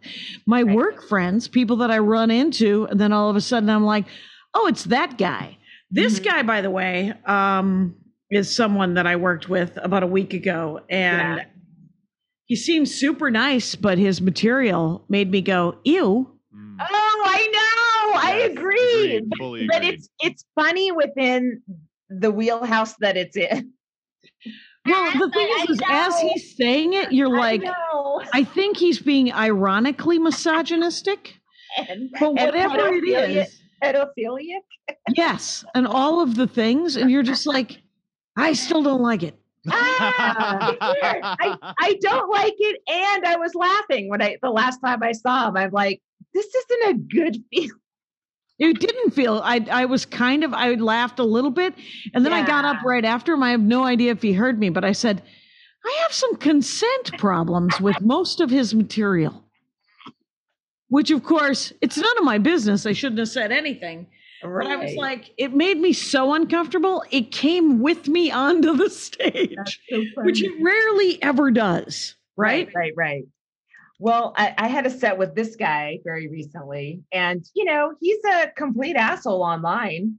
[0.46, 0.76] My Right.
[0.76, 4.04] work friends, people that I run into, and then all of a sudden I'm like,
[4.54, 5.58] oh, it's that guy.
[5.90, 6.24] This Mhm.
[6.24, 7.96] guy, by the way, um,
[8.30, 10.80] is someone that I worked with about a week ago.
[10.88, 11.44] And Yeah.
[12.46, 16.30] he seems super nice, but his material made me go, ew.
[16.54, 16.76] Mm.
[16.80, 18.20] Oh, I know.
[18.20, 19.16] I agree.
[19.16, 19.94] agreed, fully But agreed.
[19.94, 21.60] it's it's funny within
[22.08, 23.72] the wheelhouse that it's in.
[24.86, 28.26] Well, the thing is, is as he's saying it, you're like, I.
[28.32, 31.34] I think he's being ironically misogynistic,
[31.76, 33.60] And, but whatever it is,
[35.16, 37.80] yes, and all of the things, and you're just like,
[38.36, 39.38] I still don't like it.
[39.70, 40.76] Ah.
[40.80, 45.12] I, I don't like it, and I was laughing when I the last time I
[45.12, 45.56] saw him.
[45.56, 46.02] I'm like,
[46.34, 47.70] this isn't a good feeling.
[48.58, 49.40] It didn't feel.
[49.42, 50.54] I I was kind of.
[50.54, 51.74] I laughed a little bit,
[52.12, 53.42] and then I got up right after him.
[53.42, 55.22] I have no idea if he heard me, but I said,
[55.84, 59.44] I have some consent problems with most of his material.
[60.88, 62.86] Which, of course, it's none of my business.
[62.86, 64.06] I shouldn't have said anything.
[64.42, 67.02] But I was like, it made me so uncomfortable.
[67.10, 69.80] It came with me onto the stage,
[70.16, 72.68] which it rarely ever does, right?
[72.74, 73.24] Right, right.
[73.98, 78.18] Well, I, I had a set with this guy very recently, and you know, he's
[78.24, 80.18] a complete asshole online.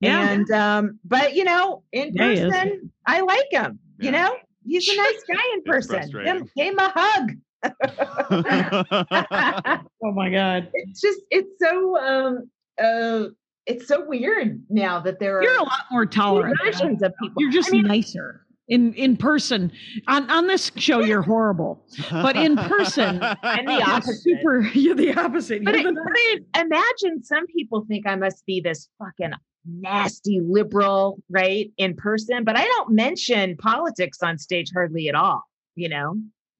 [0.00, 0.30] Yeah.
[0.30, 3.78] And um, but you know, in Yeah, person, I like him.
[4.00, 4.34] You know,
[4.66, 6.00] he's a nice guy in person.
[6.00, 6.38] frustrating.
[6.40, 7.30] Give, give him a hug.
[10.04, 10.68] Oh my God.
[10.74, 12.50] it's just it's so um
[12.82, 13.26] uh
[13.66, 16.58] it's so weird now that there are You're a lot more tolerant.
[16.64, 17.40] versions of people.
[17.40, 18.44] You're just I mean, nicer.
[18.72, 19.70] In in person.
[20.08, 24.22] On on this show, you're horrible, but in person, I'm the you're opposite.
[24.22, 24.60] super.
[24.74, 25.64] You're the opposite.
[25.64, 29.32] But, it, the- but it- imagine some people think I must be this fucking
[29.64, 31.70] nasty liberal, right?
[31.76, 35.42] In person, but I don't mention politics on stage hardly at all,
[35.76, 36.16] you know?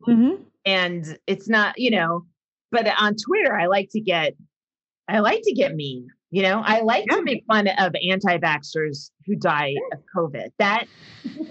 [0.07, 0.38] Mhm.
[0.64, 2.25] And it's not, you know,
[2.70, 4.35] but on Twitter, I like to get,
[5.09, 7.16] I like to get mean, you know, I like Yeah.
[7.16, 10.51] to make fun of anti vaxxers who die of COVID.
[10.61, 10.87] That,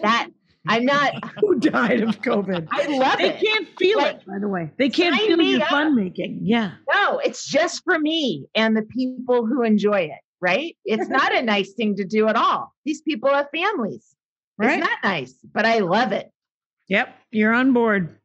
[0.01, 0.29] that,
[0.67, 2.67] I'm not, Who died of COVID?
[2.71, 3.39] I love They it.
[3.39, 4.69] They can't feel Like, it, by the way.
[4.77, 5.69] They can't sign feel your up.
[5.69, 6.39] fun making.
[6.43, 6.73] Yeah.
[6.91, 10.77] No, it's just for me and the people who enjoy it, right?
[10.85, 12.73] It's not a nice thing to do at all.
[12.85, 14.15] These people have families.
[14.57, 14.77] Right.
[14.77, 16.31] It's not nice, but I love it.
[16.89, 18.17] Yep, you're on board.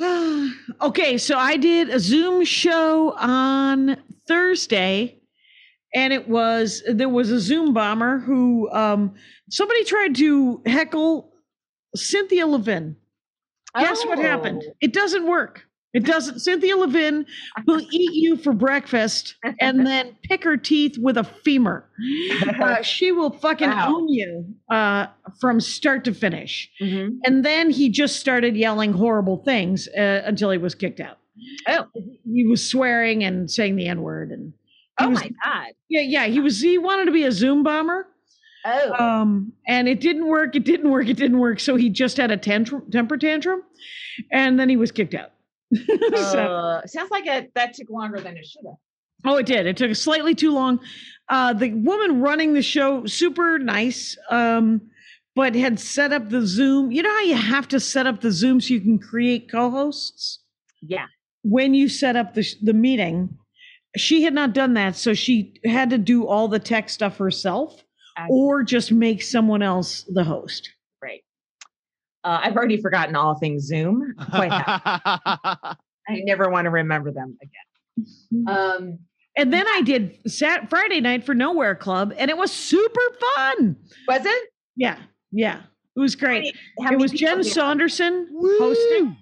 [0.00, 5.19] okay, so I did a Zoom show on Thursday,
[5.94, 9.14] and it was there was a Zoom bomber who um,
[9.50, 11.32] somebody tried to heckle
[11.94, 12.96] Cynthia Levin.
[13.78, 14.62] Guess what happened?
[14.66, 14.72] Oh.
[14.80, 15.62] It doesn't work.
[15.92, 16.38] It doesn't.
[16.40, 17.26] Cynthia Levin
[17.66, 21.88] will eat you for breakfast and then pick her teeth with a femur.
[22.60, 23.94] Uh, she will fucking Wow.
[23.96, 25.06] own you uh,
[25.40, 26.70] from start to finish.
[26.80, 27.18] Mhm.
[27.24, 31.18] And then he just started yelling horrible things uh, until he was kicked out.
[31.68, 31.86] Oh,
[32.32, 34.52] He was swearing and saying the N word, and
[35.00, 35.68] oh was, my God.
[35.88, 36.60] yeah, yeah, he was.
[36.60, 38.06] He wanted to be a Zoom bomber,
[38.64, 40.54] Oh, um, and it didn't work.
[40.56, 41.08] It didn't work.
[41.08, 41.60] It didn't work.
[41.60, 43.62] So he just had a tantrum, temper tantrum,
[44.30, 45.30] and then he was kicked out.
[45.74, 48.74] so, uh, sounds like a, that took longer than it should have.
[49.24, 49.66] oh, it did.
[49.66, 50.80] It took slightly too long.
[51.28, 54.80] Uh, the woman running the show, super nice, um,
[55.36, 56.90] but had set up the Zoom.
[56.90, 60.40] You know how you have to set up the Zoom so you can create co-hosts.
[60.82, 61.06] Yeah.
[61.42, 63.36] when you set up the, sh- the meeting,
[63.96, 64.96] she had not done that.
[64.96, 67.82] So she had to do all the tech stuff herself
[68.16, 70.70] I- or just make someone else the host.
[71.02, 71.22] Right.
[72.24, 74.14] Uh, I've already forgotten all things Zoom.
[74.30, 74.50] Quite.
[74.54, 75.76] I
[76.24, 78.46] never want to remember them again.
[78.48, 78.98] Um,
[79.36, 83.00] And then I did Sat Friday night for Nowhere Club, and it was super
[83.36, 83.76] fun.
[84.08, 84.42] was it?
[84.76, 84.98] Yeah,
[85.30, 85.60] yeah,
[85.96, 86.56] it was great.
[86.82, 87.44] How It was Jen?
[87.44, 89.16] Saunderson hosting,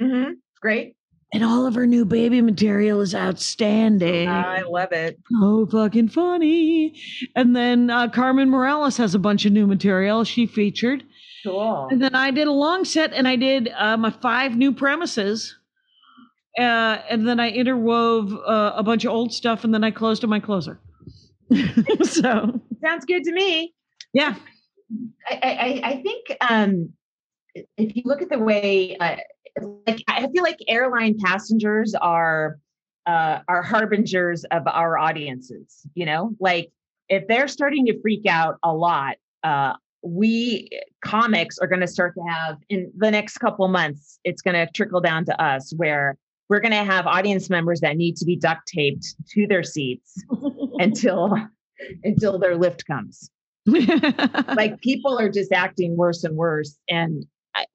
[0.00, 0.32] Mhm.
[0.60, 0.94] Great.
[1.32, 4.28] And all of her new baby material is outstanding.
[4.28, 5.18] I love it.
[5.42, 7.00] Oh, fucking funny.
[7.36, 11.04] And then uh, Carmen Morales has a bunch of new material she featured.
[11.44, 11.88] Cool.
[11.90, 15.54] And then I did a long set and I did uh, my five new premises.
[16.58, 20.22] Uh, and then I interwove uh, a bunch of old stuff and then I closed
[20.22, 20.80] to my closer.
[22.02, 23.74] so, Sounds good to me.
[24.12, 24.34] yeah.
[25.30, 26.92] I, I, I- I think um,
[27.54, 29.16] if you look at the way, uh,
[29.86, 32.58] like I feel like airline passengers are
[33.06, 35.86] uh, are harbingers of our audiences.
[35.94, 36.70] You know, like
[37.08, 40.70] if they're starting to freak out a lot, uh, we
[41.04, 44.18] comics are going to start to have in the next couple months.
[44.24, 46.16] It's going to trickle down to us where
[46.48, 50.22] we're going to have audience members that need to be duct taped to their seats
[50.78, 51.36] until
[52.02, 53.30] until their lift comes
[54.56, 57.66] like people are just acting worse and worse and I-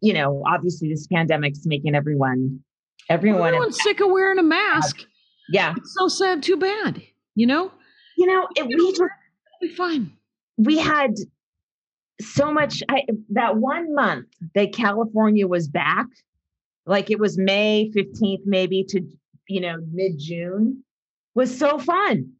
[0.00, 2.60] you know obviously this pandemic's making everyone
[3.08, 5.04] everyone Everyone's sick of wearing a mask.
[5.48, 7.02] yeah It's so sad, too bad.
[7.34, 7.72] You know,
[8.16, 9.02] you know it, we just
[9.60, 10.12] be fine.
[10.56, 11.14] we had
[12.20, 16.06] so much I, that one month that california was back
[16.86, 19.00] like it was may 15th maybe to
[19.48, 20.84] you know mid june
[21.34, 22.30] was so fun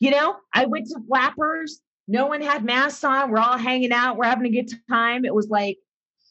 [0.00, 4.16] you know i went to flappers no one had masks on we're all hanging out
[4.16, 5.76] we're having a good time it was like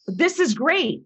[0.08, 1.04] this is great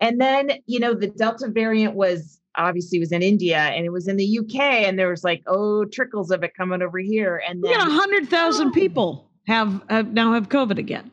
[0.00, 4.08] and then you know the delta variant was obviously was in india and it was
[4.08, 7.62] in the uk and there was like oh trickles of it coming over here and
[7.62, 8.70] then got 100,000 Oh.
[8.72, 11.10] people have, have now have COVID again.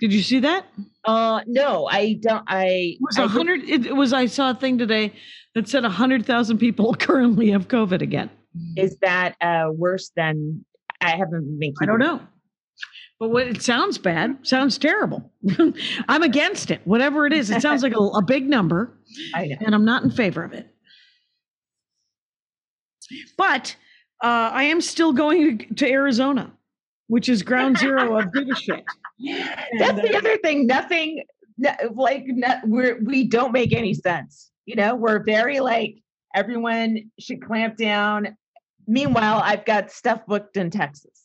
[0.00, 0.66] Did you see that?
[1.04, 2.44] Uh, no, I don't.
[2.46, 3.64] I It was I a hundred.
[3.64, 4.12] It, it was.
[4.12, 5.12] I saw a thing today
[5.54, 8.30] that said a hundred thousand people currently have COVID again.
[8.76, 10.64] Is that uh worse than?
[11.00, 11.72] I haven't been.
[11.80, 12.20] I don't know,
[13.18, 14.38] but what it sounds bad.
[14.42, 15.30] Sounds terrible.
[16.08, 16.80] I'm against it.
[16.84, 18.98] Whatever it is, it sounds like a, a big number,
[19.34, 19.56] I know.
[19.60, 20.68] and I'm not in favor of it.
[23.38, 23.76] But
[24.22, 26.52] uh, I am still going to, to Arizona,
[27.06, 28.84] which is ground zero of give a shit.
[29.78, 30.66] That's the uh, other thing.
[30.66, 31.22] Nothing.
[31.94, 34.50] Like no, we're we don't make any sense.
[34.66, 35.94] You know, we're very like
[36.34, 38.36] everyone should clamp down.
[38.86, 41.24] Meanwhile, I've got stuff booked in Texas.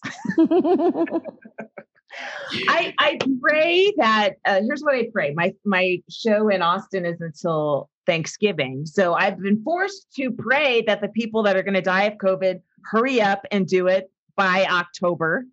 [2.67, 5.33] I I pray that uh, here's what I pray.
[5.33, 11.01] My my show in Austin is until Thanksgiving, so I've been forced to pray that
[11.01, 14.65] the people that are going to die of COVID hurry up and do it by
[14.65, 15.45] October,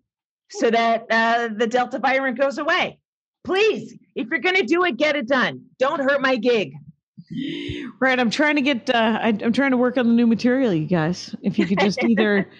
[0.49, 2.99] so that uh, the Delta variant goes away.
[3.43, 5.63] Please, if you're going to do it, get it done.
[5.79, 6.73] Don't hurt my gig.
[7.99, 8.19] Right.
[8.19, 8.89] I'm trying to get.
[8.89, 11.35] Uh, I, I'm trying to work on the new material, you guys.
[11.41, 12.49] If you could just either.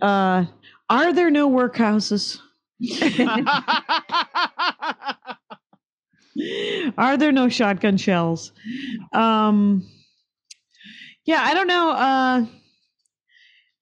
[0.00, 0.44] Uh,
[0.88, 2.38] are there no workhouses?
[6.98, 8.52] Are there no shotgun shells?
[9.12, 9.88] Um,
[11.24, 11.90] yeah, I don't know.
[11.90, 12.46] Uh,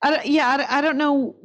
[0.03, 1.37] I don't, yeah, I, I don't know.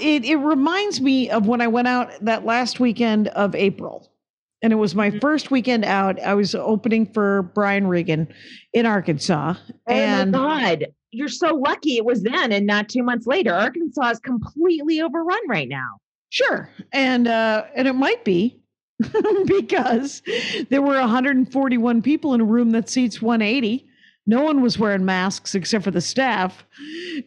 [0.00, 4.10] It it reminds me of when I went out that last weekend of April,
[4.62, 6.20] and it was my first weekend out.
[6.20, 8.28] I was opening for Brian Regan
[8.72, 9.54] in Arkansas,
[9.86, 10.86] and oh my God.
[11.14, 13.54] You're so lucky it was then and not two months later.
[13.54, 15.98] Arkansas is completely overrun right now.
[16.30, 16.68] Sure.
[16.92, 18.60] And uh and it might be
[19.46, 20.22] because
[20.70, 23.86] there were 141 people in a room that seats 180.
[24.26, 26.64] No one was wearing masks except for the staff.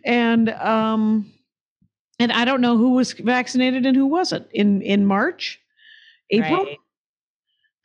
[0.05, 1.31] And um
[2.19, 5.61] and I don't know who was vaccinated and who wasn't in in March.
[6.29, 6.65] April?
[6.65, 6.77] Right.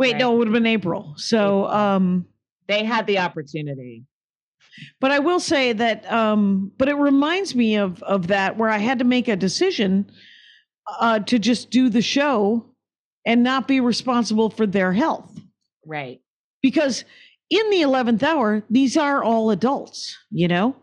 [0.01, 1.15] Wait, no, it would have been April.
[1.17, 2.27] So um
[2.67, 4.05] They had the opportunity.
[5.01, 8.79] But I will say that um but it reminds me of of that where I
[8.79, 10.11] had to make a decision
[11.01, 12.65] uh to just do the show
[13.27, 15.31] and not be responsible for their health
[15.87, 16.21] Right.
[16.63, 17.05] because
[17.51, 20.75] in the 11th hour these are all adults you know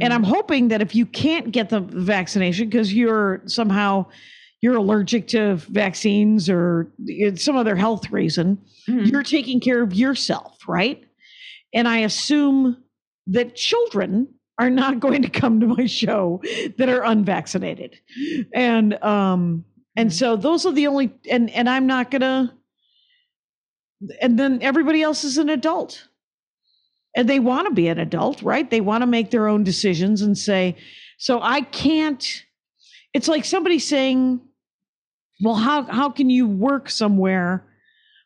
[0.00, 4.06] and i'm hoping that if you can't get the vaccination because you're somehow
[4.60, 6.92] you're allergic to vaccines or
[7.34, 9.10] some other health reason Mhm.
[9.10, 11.02] you're taking care of yourself right
[11.74, 12.81] and i assume
[13.28, 16.40] that children are not going to come to my show
[16.78, 17.98] that are unvaccinated.
[18.54, 19.64] And um
[19.96, 20.12] and Mhm.
[20.12, 22.54] so those are the only and and i'm not gonna
[24.20, 26.08] and then everybody else is an adult.
[27.14, 28.68] And they want to be an adult right?
[28.70, 30.76] They want to make their own decisions and say
[31.18, 32.44] so i can't
[33.14, 34.40] it's like somebody saying
[35.42, 37.64] well how how can you work somewhere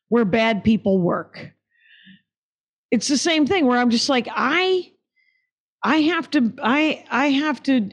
[0.09, 1.53] where bad people work
[2.91, 4.91] it's the same thing where i'm just like i
[5.83, 7.91] i have to i i have to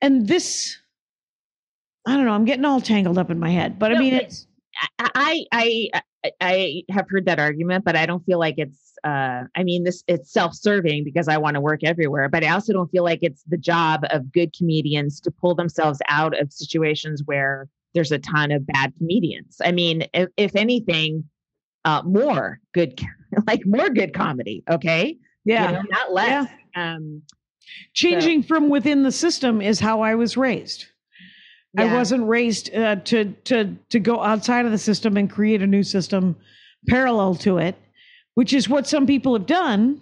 [0.00, 0.76] and this
[2.06, 4.46] i don't know i'm getting all tangled up in my head but i mean it's
[4.98, 6.02] I, I I
[6.40, 8.92] I have heard that argument, but I don't feel like it's.
[9.04, 12.72] Uh, I mean, this it's self-serving because I want to work everywhere, but I also
[12.72, 17.22] don't feel like it's the job of good comedians to pull themselves out of situations
[17.24, 19.56] where there's a ton of bad comedians.
[19.64, 21.24] I mean, if, if anything,
[21.84, 23.00] uh, more good,
[23.46, 24.62] like more good comedy.
[24.70, 26.48] Okay, yeah you know, not less.
[26.74, 27.22] Um,
[27.94, 30.86] changing from within the system is how i was raised
[31.78, 35.66] I wasn't raised uh, to to to go outside of the system and create a
[35.66, 36.36] new system
[36.88, 37.76] parallel to it,
[38.34, 40.00] which is what some people have done.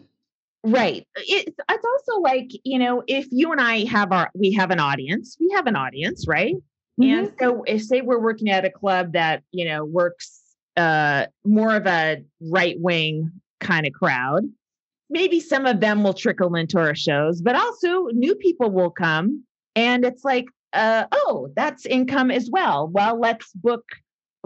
[0.65, 1.07] Right.
[1.17, 4.81] It's it's also like, you know, if you and I have our we have an
[4.81, 6.57] audience, we have an audience, right?
[7.03, 10.43] And so if say we're working at a club that, you know, works
[10.77, 13.31] uh more of a right wing
[13.61, 14.45] kind of crowd,
[15.09, 19.45] maybe some of them will trickle into our shows, but also new people will come
[19.77, 22.89] and it's like, uh oh, that's income as well.
[22.89, 23.85] Well, let's book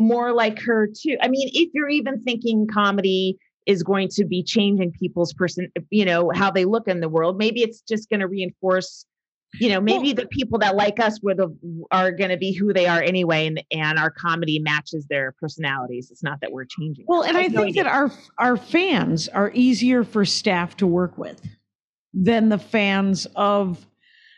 [0.01, 1.17] more like her too.
[1.23, 6.05] I mean, if you're even thinking comedy is going to be changing people's person, you
[6.05, 7.39] know, how they look in the world.
[7.39, 9.07] Maybe it's just going to reinforce,
[9.61, 11.53] you know, maybe the people that like us would have,
[11.91, 16.11] are going to be who they are anyway, and and our comedy matches their personalities.
[16.11, 17.05] It's not that we're changing.
[17.09, 21.17] Well, and I no think that our our fans are easier for staff to work
[21.19, 21.41] with
[22.13, 23.87] than the fans of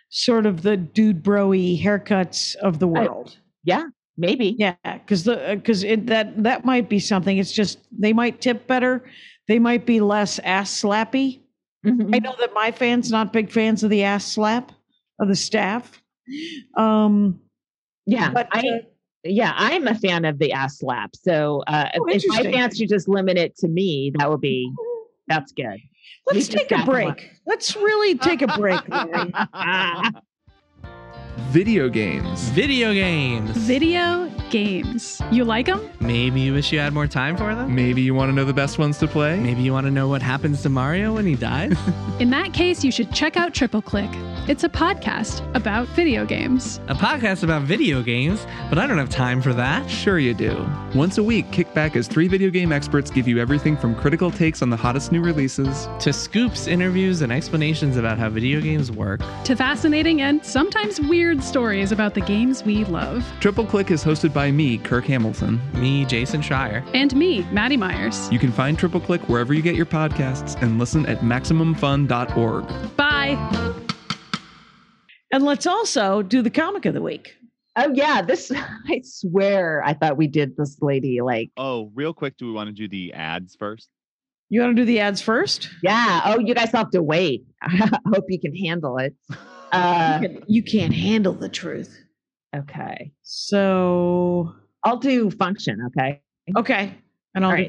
[0.09, 3.37] sort of the dude broy haircuts of the world.
[3.65, 4.57] Yeah, maybe.
[4.59, 7.39] Yeah, because the because it that that might be something.
[7.39, 9.05] It's just they might tip better.
[9.49, 11.41] They might be less ass slappy.
[11.85, 12.15] Mhm.
[12.15, 14.73] I know that my fans not big fans of the ass slap
[15.19, 16.01] of the staff.
[16.77, 17.41] Um,
[18.07, 18.61] yeah, but I.
[18.61, 18.79] uh,
[19.25, 21.17] yeah, I'm a fan of the ass slap.
[21.17, 24.73] So uh, Oh, if my fans should just limit it to me, that would be
[25.27, 25.81] that's good.
[26.27, 27.31] let's take a break.
[27.47, 28.81] Let's really take a break.
[31.37, 31.51] Laurie.
[31.53, 32.49] Video games.
[32.51, 33.51] Video games.
[33.57, 35.21] Video games.
[35.33, 35.91] You like them?
[36.01, 37.75] Maybe you wish you had more time for them?
[37.75, 39.39] Maybe you want to know the best ones to play?
[39.39, 41.77] Maybe you want to know what happens to Mario when he dies?
[42.21, 44.11] In that case, you should check out Triple Click.
[44.49, 46.79] It's a podcast about video games.
[46.87, 49.91] a podcast about video games, but I don't have time for that.
[49.91, 50.65] Sure, you do.
[50.95, 54.31] Once a week, kick back as three video game experts give you everything from critical
[54.31, 58.93] takes on the hottest new releases To scoops, interviews, and explanations about how video games
[58.93, 59.21] work.
[59.45, 63.25] To fascinating and sometimes weird stories about the games we love.
[63.41, 65.61] Triple Click is hosted by me, Kirk Hamilton.
[65.75, 66.89] Me, Jason Schreier.
[66.95, 68.31] And me, Maddy Myers.
[68.33, 72.97] You can find Triple Click wherever you get your podcasts and listen at MaximumFun.org.
[72.97, 73.75] Bye.
[75.33, 77.35] and let's also do the comic of the week.
[77.77, 78.51] Oh yeah, this
[78.89, 82.69] I swear I thought we did this lady like Oh, real quick, do we want
[82.69, 83.89] to do the ads first?
[84.49, 85.69] You want to do the ads first?
[85.83, 86.23] yeah.
[86.25, 87.45] Oh, you guys have to wait.
[87.63, 89.15] I hope you can handle it.
[89.73, 92.03] Uh, You can- you can't handle the truth.
[92.55, 94.55] okay, So
[94.85, 95.81] I'll do function.
[95.89, 96.23] Okay.
[96.57, 96.95] okay,
[97.35, 97.69] and I'll All do.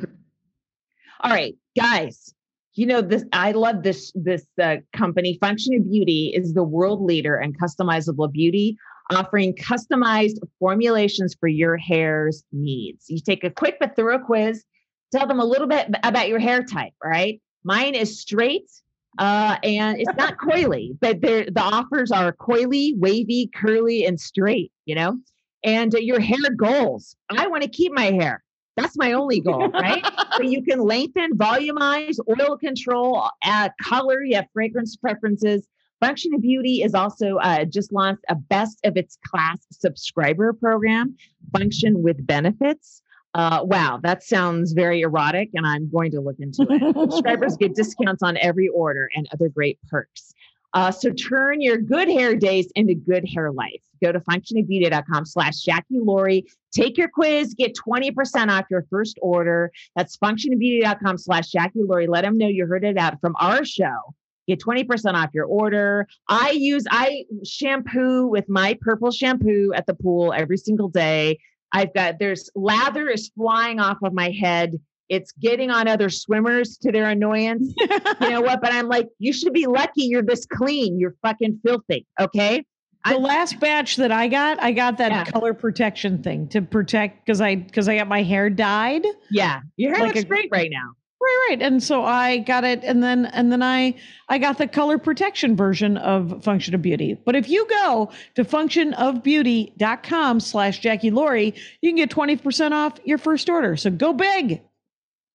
[1.22, 2.34] All right, guys.
[2.76, 3.24] You know this.
[3.34, 4.12] I love this.
[4.14, 8.78] This uh, company, Function of Beauty, is the world leader in customizable beauty,
[9.12, 13.06] offering customized formulations for your hair's needs.
[13.10, 14.64] You take a quick but thorough quiz.
[15.12, 16.94] Tell them a little bit about your hair type.
[17.04, 17.42] All right.
[17.64, 18.70] Mine is straight,
[19.18, 24.72] uh, and it's not coily, but the offers are coily, wavy, curly, and straight.
[24.86, 25.20] You know,
[25.64, 27.16] and uh, your hair goals.
[27.30, 28.44] I want to keep my hair.
[28.76, 30.06] That's my only goal, right?
[30.36, 34.24] so you can lengthen, volumize, oil control, add color.
[34.24, 35.68] You have fragrance preferences.
[36.00, 41.16] Function of Beauty is also uh, just launched a best of its class subscriber program,
[41.52, 43.02] Function with Benefits.
[43.34, 46.96] Uh, wow, that sounds very erotic, and I'm going to look into it.
[46.96, 50.34] Subscribers get discounts on every order and other great perks.
[50.74, 53.82] Uh, so turn your good hair days into good hair life.
[54.04, 56.46] Go to functionofbeauty.com slash Jackie Laurie.
[56.72, 59.72] Take your quiz, get 20% off your first order.
[59.96, 62.08] That's functionofbeauty.com slash Jackie Laurie.
[62.08, 64.14] Let them know you heard it out from our show.
[64.48, 66.08] Get 20% off your order.
[66.30, 71.40] I use, I shampoo with my purple shampoo at the pool every single day.
[71.72, 74.80] I've got, there's lather is flying off of my head.
[75.10, 77.74] It's getting on other swimmers to their annoyance
[78.22, 78.60] you know what?
[78.62, 81.00] But I'm like, you should be lucky you're this clean.
[81.00, 82.06] You're fucking filthy.
[82.20, 82.58] Okay.
[83.06, 85.24] the I- last batch that I got, I got that Yeah.
[85.26, 89.06] color protection thing to protect because I because I got my hair dyed.
[89.32, 89.62] Yeah.
[89.78, 90.92] Your hair Like looks a- great right now.
[91.28, 91.62] Right, right.
[91.62, 93.96] And so I got it and then and then I
[94.30, 97.18] I got the color protection version of Function of Beauty.
[97.26, 103.18] But if you go to functionofbeauty.com slash Jackie Laurie, you can get 20% off your
[103.18, 103.76] first order.
[103.76, 104.62] So go big.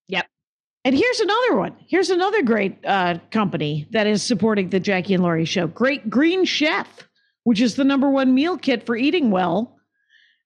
[0.09, 0.27] Yep.
[0.87, 1.77] And here's another one.
[1.87, 5.67] Here's another great uh, company that is supporting the Jackie and Laurie show.
[5.67, 7.07] Great Green Chef,
[7.45, 9.77] which is the number one meal kit for eating well.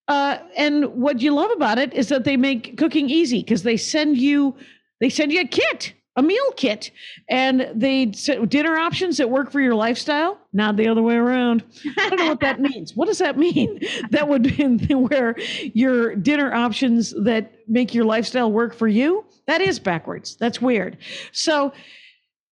[0.09, 3.77] Uh, and what you love about it is that they make cooking easy because they
[3.77, 4.57] send you
[5.01, 6.91] they send you a kit, a meal kit,
[7.29, 11.63] and they dinner options that work for your lifestyle, not the other way around.
[11.99, 12.97] I don't know what that means.
[12.97, 13.81] What does that mean?
[14.11, 15.37] That would be where
[15.75, 19.25] your dinner options that make your lifestyle work for you.
[19.47, 20.37] That is backwards.
[20.37, 20.97] That's weird.
[21.33, 21.73] So,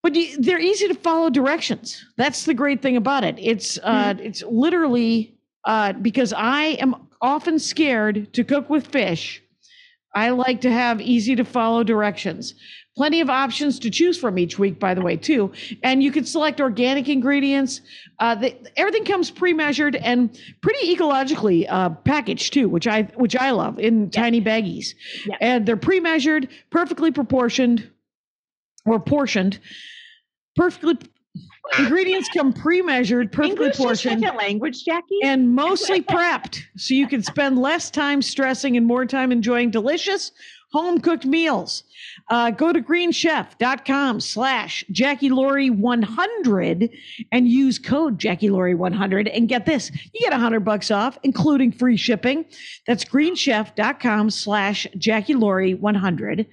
[0.03, 2.05] but you, they're easy to follow directions.
[2.19, 3.37] That's the great thing about it.
[3.39, 9.43] It's uh, it's literally uh, because I am often scared to cook with fish.
[10.15, 12.55] I like to have easy to follow directions.
[12.97, 15.51] Plenty of options to choose from each week, by the way, too.
[15.83, 17.81] And you can select organic ingredients.
[18.21, 23.51] Uh, the, everything comes pre-measured and pretty ecologically uh, packaged too, which I which I
[23.51, 24.95] love in tiny baggies.
[25.27, 25.37] Yeah.
[25.41, 27.91] And they're pre-measured, perfectly proportioned,
[28.87, 29.59] or portioned,
[30.55, 30.99] perfectly.
[31.79, 35.19] Ingredients come pre-measured, perfectly English is portioned second language, Jackie.
[35.23, 40.31] and mostly prepped so you can spend less time stressing and more time enjoying delicious
[40.73, 41.85] home cooked meals.
[42.31, 46.91] Uh, go to greenchef.com slash Jackie Laurie 100
[47.31, 51.71] and use code Jackie Laurie 100 and get this, you get 100 bucks off, including
[51.71, 52.45] free shipping.
[52.87, 56.47] That's greenchef.com slash Jackie Laurie 100.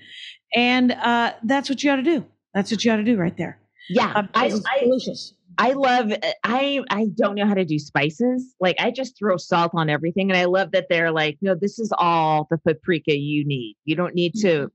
[0.55, 2.25] And uh, that's what you got to do.
[2.53, 3.60] That's what you got to do right there.
[3.89, 4.13] Yeah.
[4.15, 5.33] Uh, I, I, delicious.
[5.57, 6.11] I love
[6.43, 8.55] I I don't know how to do spices.
[8.59, 11.77] Like I just throw salt on everything and I love that they're like, no, this
[11.79, 13.75] is all the paprika you need.
[13.85, 14.71] You don't need to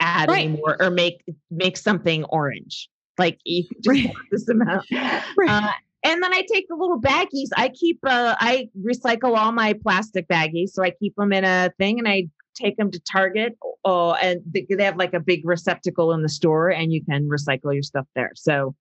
[0.00, 0.46] add Right.
[0.48, 2.88] any more or make make something orange.
[3.18, 4.06] Like you just Right.
[4.06, 4.86] want this amount.
[4.90, 5.50] Right.
[5.50, 5.70] Uh,
[6.06, 7.48] and then I take the little baggies.
[7.56, 11.70] I keep uh I recycle all my plastic baggies, so I keep them in a
[11.78, 13.56] thing and I take them to Target.
[13.84, 17.72] Oh, and they, have like a big receptacle in the store, and you can recycle
[17.72, 18.32] your stuff there.
[18.34, 18.74] So,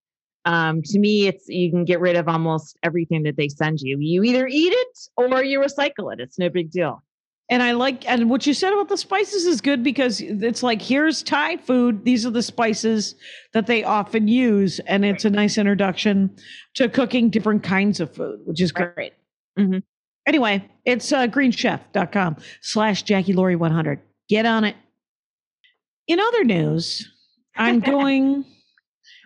[0.45, 3.97] um, to me, it's you can get rid of almost everything that they send you.
[3.99, 6.19] You either eat it or you recycle it.
[6.19, 7.01] It's no big deal.
[7.49, 10.81] And I like, and what you said about the spices is good because it's like,
[10.81, 12.05] here's Thai food.
[12.05, 13.15] These are the spices
[13.51, 14.79] that they often use.
[14.87, 16.35] And it's a nice introduction
[16.75, 19.13] to cooking different kinds of food, which is Right.
[19.55, 19.83] great.
[20.25, 23.99] Anyway, it's uh, greenchef.com slash Jackie Laurie 100.
[24.29, 24.75] Get on it.
[26.07, 27.09] In other news,
[27.55, 28.45] I'm going,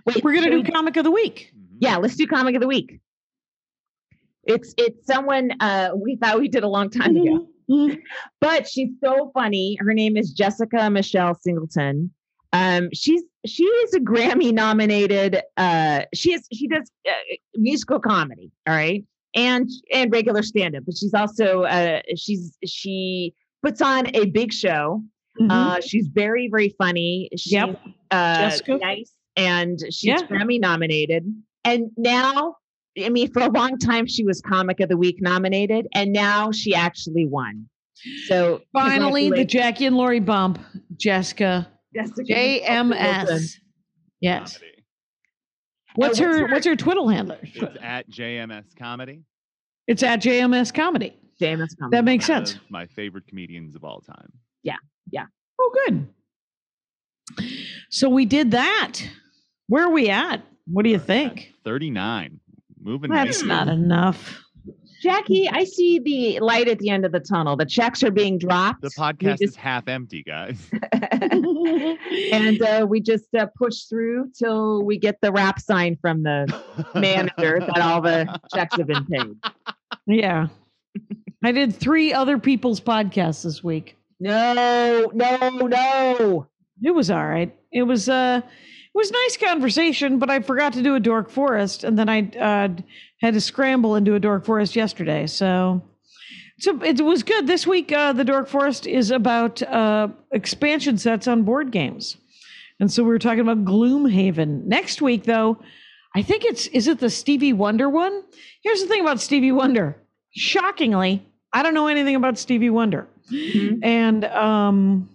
[0.06, 1.52] Wait, we're going to do we- comic of the week.
[1.80, 3.00] Yeah, let's do comic of the week.
[4.44, 7.48] It's it's someone uh we thought we did a long time ago.
[7.70, 8.00] Mhm.
[8.40, 9.78] but she's so funny.
[9.82, 12.12] Her name is Jessica Michelle Singleton.
[12.54, 15.42] Um, she's she is a Grammy nominated.
[15.58, 17.12] Uh, she is she does uh,
[17.56, 18.52] musical comedy.
[18.66, 19.04] All right,
[19.38, 23.34] and and regular stand-up, but she's also uh she's she
[23.64, 25.02] puts on a big show.
[25.40, 25.52] Mhm.
[25.52, 27.30] Uh she's very, very funny.
[27.38, 27.80] She's Yep.
[28.12, 28.78] uh Jessica?
[28.78, 30.18] nice and she's Yeah.
[30.28, 31.24] Grammy nominated.
[31.64, 32.56] And now
[33.02, 36.52] I mean, for a long time she was Comic of the Week nominated, and now
[36.52, 37.70] she actually won.
[38.28, 40.60] So Finally, the Jackie and Laurie bump,
[40.98, 43.56] Jessica Jessica JMS.
[44.20, 44.58] Yes.
[44.58, 44.77] Comedy.
[45.98, 47.38] What's what's her her- What's her Twitter handle?
[47.42, 49.24] It's at JMS Comedy.
[49.88, 51.18] It's at JMS Comedy.
[51.42, 51.98] JMS Comedy.
[51.98, 52.60] That makes sense.
[52.70, 54.32] my favorite comedians of all time.
[54.62, 54.76] Yeah.
[55.12, 55.26] Yeah.
[55.60, 56.08] Oh, good.
[57.90, 59.00] So we did that.
[59.68, 60.44] Where are we at?
[60.68, 61.52] What do you think?
[61.64, 62.40] 39.
[62.80, 63.10] Moving.
[63.10, 63.48] That's maybe.
[63.48, 64.44] not enough.
[65.02, 67.56] Jackie, I see the light at the end of the tunnel.
[67.56, 68.82] The checks are being dropped.
[68.82, 70.58] The podcast just- is half empty, guys.
[72.32, 76.48] and uh, we just uh, push through till we get the wrap sign from the
[76.96, 79.36] manager that all the checks have been paid.
[80.06, 80.48] yeah.
[81.44, 83.96] I did three other people's podcasts this week.
[84.20, 86.48] No, no, no.
[86.84, 87.56] It was all right.
[87.72, 88.46] It was uh it
[88.98, 92.70] was nice conversation, but I forgot to do a dork forest, and then I uh,
[93.22, 95.28] had to scramble do a dork forest yesterday.
[95.28, 95.82] So,
[96.60, 97.92] so it was good this week.
[97.92, 102.18] Uh, the dork forest is about uh, expansion sets on board games,
[102.80, 104.66] and so we were talking about Gloomhaven.
[104.66, 105.58] Next week, though,
[106.16, 108.24] I think it's is it the Stevie Wonder one?
[108.64, 109.96] Here's the thing about Stevie Wonder.
[110.32, 111.24] Shockingly,
[111.54, 113.80] I don't know anything about Stevie Wonder, Mhm.
[113.84, 115.10] and um.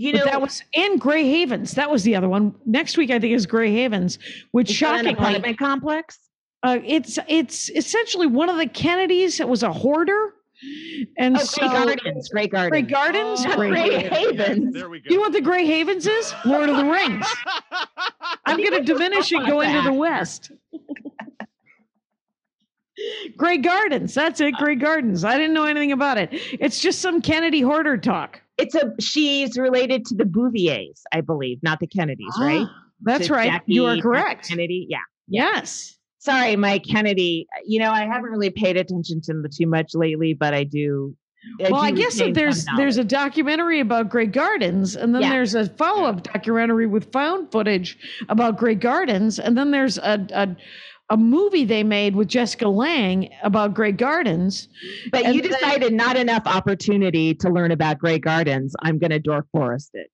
[0.00, 1.72] You But know, that was and Gray Havens.
[1.72, 2.54] That was the other one.
[2.64, 4.18] Next week, I think is Gray Havens,
[4.52, 6.18] which is that shockingly, apartment complex.
[6.62, 10.34] uh, it's it's essentially one of the Kennedys that was a hoarder,
[11.18, 12.28] and Oh, so Grey Gardens.
[12.28, 12.70] Grey Gardens.
[12.70, 13.44] Grey Gardens.
[13.44, 14.38] Not Grey Grey Havens.
[14.38, 14.74] Havens.
[14.74, 15.06] There we go.
[15.10, 16.32] You know what the Gray Havens is?
[16.44, 17.26] Lord of the Rings.
[18.46, 20.52] I'm going to diminish talked and go about into the west.
[23.36, 24.14] Grey Gardens.
[24.14, 24.54] That's it.
[24.54, 25.24] Grey Gardens.
[25.24, 26.28] I didn't know anything about it.
[26.32, 28.40] It's just some Kennedy hoarder talk.
[28.58, 32.66] It's a she's related to the Bouviers, I believe, not the Kennedys, right?
[32.68, 33.62] Ah, That's To right.
[33.66, 34.48] you are correct.
[34.48, 34.98] Kennedy, yeah.
[35.28, 35.96] Yes.
[36.18, 37.46] Sorry, Mike Kennedy.
[37.64, 41.14] You know, I haven't really paid attention to him too much lately, but I do.
[41.60, 45.30] well, I guess that there's there's a documentary about Grey Gardens, and then Yeah.
[45.30, 47.96] there's a follow up documentary with found footage
[48.28, 50.56] about Grey Gardens, and then there's a, a
[51.10, 54.68] a movie they made with Jessica Lange about Grey Gardens.
[55.10, 58.74] But and you decided not enough opportunity to learn about Grey Gardens.
[58.82, 60.10] I'm going to Dork Forest it.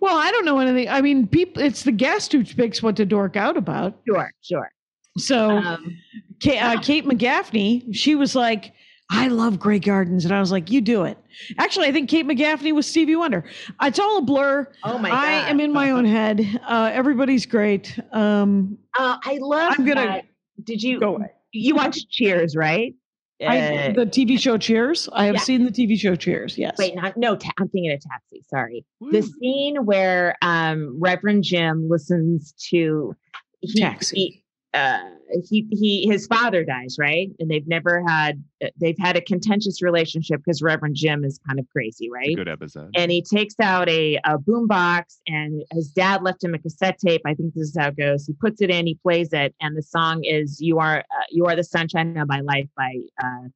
[0.00, 0.88] Well, I don't know anything.
[0.88, 3.98] I mean, people, it's the guest who picks what to dork out about.
[4.06, 4.70] Sure, sure.
[5.18, 5.96] So Um,
[6.42, 8.72] Ka- uh, Kate McGaffney, she was like,
[9.12, 10.24] I love Grey Gardens.
[10.24, 11.18] And I was like, you do it.
[11.58, 13.44] Actually, I think Kate McGaffney was Stevie Wonder.
[13.82, 14.70] It's all a blur.
[14.84, 16.60] oh my I am in my own head.
[16.66, 17.98] Uh, everybody's great.
[18.12, 19.74] Um, Uh, I love.
[19.78, 20.24] I'm gonna- that.
[20.64, 21.30] Did you go away.
[21.52, 22.94] you watched Cheers, right?
[23.42, 23.58] I,
[23.88, 25.08] Uh, the TV show Cheers.
[25.14, 25.40] I have yeah.
[25.40, 26.58] seen the TV show Cheers.
[26.58, 26.76] Yes.
[26.78, 27.36] wait, not no.
[27.36, 28.42] Ta- I'm thinking of Taxi.
[28.48, 28.84] Sorry.
[29.00, 33.16] The scene where um, Reverend Jim listens to
[33.62, 34.16] he, Taxi.
[34.16, 34.39] He,
[34.72, 35.00] uh,
[35.48, 37.30] he he his father dies, right?
[37.38, 38.42] And they've never had
[38.76, 42.36] they've had a contentious relationship because Reverend Jim is kind of crazy, right?
[42.36, 42.90] Good episode.
[42.94, 46.98] and he takes out a, a boom box and his dad left him a cassette
[47.04, 49.54] tape i think this is how it goes he puts it in he plays it
[49.60, 52.94] and the song is you are uh, you are the sunshine of my life by
[53.22, 53.48] uh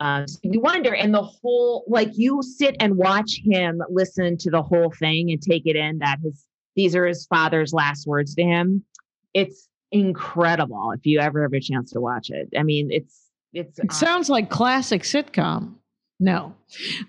[0.00, 4.62] uh, Stevie Wonder and the whole like you sit and watch him listen to the
[4.62, 6.44] whole thing and take it in that his
[6.74, 8.84] these are his father's last words to him.
[9.32, 12.48] It's incredible if you ever have a chance to watch it.
[12.58, 15.74] I mean, it's it's It uh, sounds like classic sitcom.
[16.18, 16.54] No,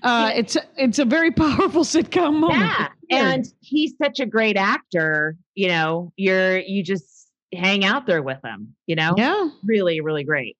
[0.02, 2.62] uh, it's it's a very powerful sitcom moment.
[2.62, 2.90] Yeah.
[3.10, 8.40] And he's such a great actor, you know, you're you just hang out there with
[8.44, 9.14] him, you know?
[9.16, 10.58] yeah, Really, really great.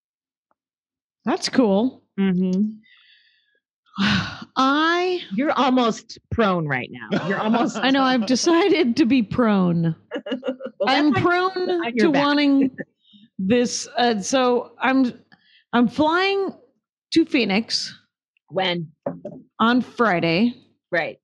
[1.26, 2.04] that's cool.
[2.20, 2.62] Mm-hmm.
[4.56, 7.28] I You're almost prone right now.
[7.28, 9.96] You're almost I know I've decided to be prone.
[10.80, 12.22] Well, I'm prone to back.
[12.24, 12.76] wanting
[13.40, 13.88] this.
[13.98, 15.14] Uh, so I'm
[15.72, 16.54] I'm flying
[17.14, 17.98] to Phoenix
[18.50, 18.92] when
[19.60, 20.56] on Friday.
[20.92, 21.20] right.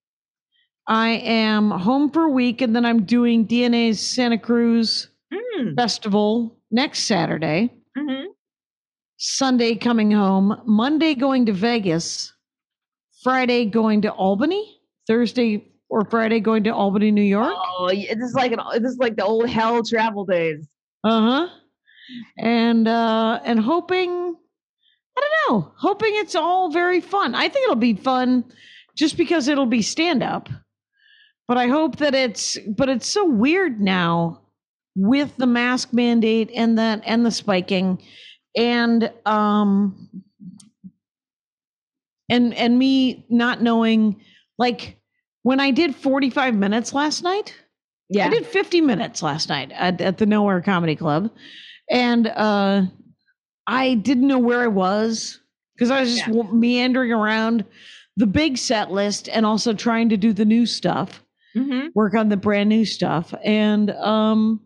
[0.88, 6.58] I am home for a week, and then I'm doing DNA's Santa Cruz Mm, Festival
[6.72, 7.72] next Saturday.
[7.98, 8.28] mhm.
[9.18, 10.60] Sunday coming home.
[10.66, 12.34] Monday going to Vegas.
[13.24, 14.78] Friday going to Albany.
[15.08, 17.54] Thursday or Friday going to Albany, New York.
[17.56, 20.68] Oh, this is like an this is like the old hell travel days.
[21.04, 21.48] Uh huh.
[22.38, 24.10] And uh and hoping,
[25.18, 27.34] I don't know, hoping it's all very fun.
[27.34, 28.46] I think it'll be fun,
[28.96, 30.50] just because it'll be stand up.
[31.48, 32.60] But I hope that it's.
[32.68, 34.42] But it's so weird now,
[34.96, 38.04] with the mask mandate and that and the spiking,
[38.56, 40.24] and um
[42.30, 44.22] and and me not knowing
[44.58, 44.98] like
[45.44, 47.56] when I did 45 minutes last night,
[48.10, 48.26] Yeah.
[48.26, 51.32] I did 50 minutes last night at, at the Nowhere Comedy Club.
[51.90, 52.84] And uh
[53.68, 55.40] I didn't know where I was
[55.76, 57.66] because I was just w meandering around
[58.18, 61.24] the big set list and also trying to do the new stuff,
[61.54, 63.34] hmm work on the brand new stuff.
[63.44, 64.60] And um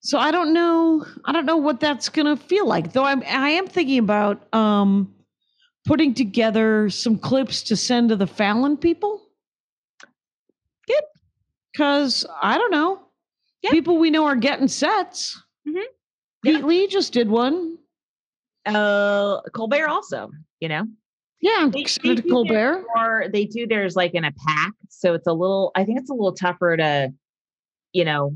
[0.00, 2.92] so I don't know I don't know what that's going to feel like.
[2.92, 5.13] Though I'm I am thinking about um
[5.86, 9.20] putting together some clips to send to the Fallon people.
[10.86, 11.02] Good.
[11.76, 13.00] Cuz I don't know.
[13.62, 13.70] Yeah.
[13.70, 15.40] People we know are getting sets.
[15.66, 15.82] Mhm.
[16.44, 16.66] Pete Yeah.
[16.66, 17.78] Lee just did one.
[18.66, 20.30] Uh, Colbert also,
[20.60, 20.84] you know,
[21.40, 22.86] Yeah, They- send they it to do Colbert.
[22.96, 24.72] or they do theirs like in a pack.
[24.88, 27.12] So it's a little, I think it's a little tougher to,
[27.92, 28.34] you know,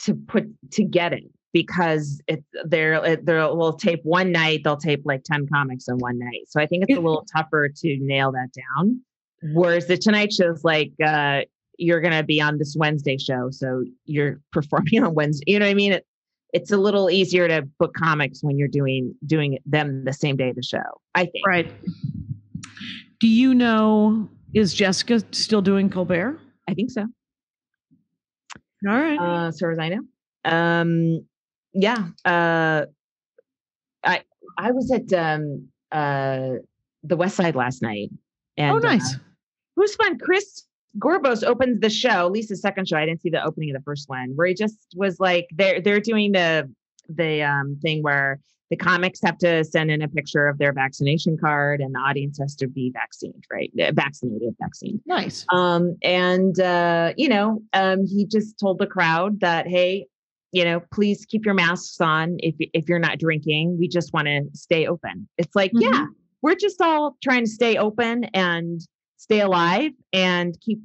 [0.00, 4.76] to put to get it because it's they're it- they'll will tape one night, they'll
[4.76, 6.42] tape like 10 comics in one night.
[6.48, 9.00] So I think it's a little tougher to nail that down.
[9.54, 11.42] Whereas the Tonight Show's like, uh,
[11.78, 15.44] you're gonna be on this Wednesday show, so you're performing on Wednesday.
[15.52, 15.92] You know what I mean?
[15.92, 16.06] It,
[16.52, 20.50] it's a little easier to book comics when you're doing doing them the same day
[20.50, 20.82] of the show.
[21.14, 21.46] I think.
[21.46, 21.72] Right.
[23.20, 26.38] Do you know is Jessica still doing Colbert?
[26.68, 27.02] I think so.
[28.88, 29.18] All right.
[29.18, 30.00] uh, as as I know.
[30.44, 31.26] Um,
[31.72, 32.08] yeah.
[32.24, 32.86] Uh,
[34.04, 34.22] I
[34.58, 36.54] I was at um, uh,
[37.02, 38.10] the West Side last night,
[38.56, 39.14] and oh, uh, nice.
[39.14, 39.20] it
[39.76, 40.18] was fun.
[40.18, 40.64] Chris
[40.98, 42.96] Gorbos opens the show, Lisa's second show.
[42.96, 45.80] I didn't see the opening of the first one, where he just was like, they're
[45.80, 46.70] they're doing the
[47.08, 48.40] the um, thing where
[48.70, 52.38] the comics have to send in a picture of their vaccination card, and the audience
[52.38, 53.70] has to be vaccinated, right?
[53.80, 55.00] Uh, Vaccinated, vaccine.
[55.06, 55.44] nice.
[55.52, 60.06] Um, and uh, you know, um, he just told the crowd that, hey,
[60.52, 63.78] you know, please keep your masks on if if you're not drinking.
[63.78, 65.28] We just want to stay open.
[65.38, 65.82] It's like, Mhm.
[65.82, 66.06] yeah,
[66.42, 68.80] we're just all trying to stay open and
[69.16, 70.80] stay alive and keep,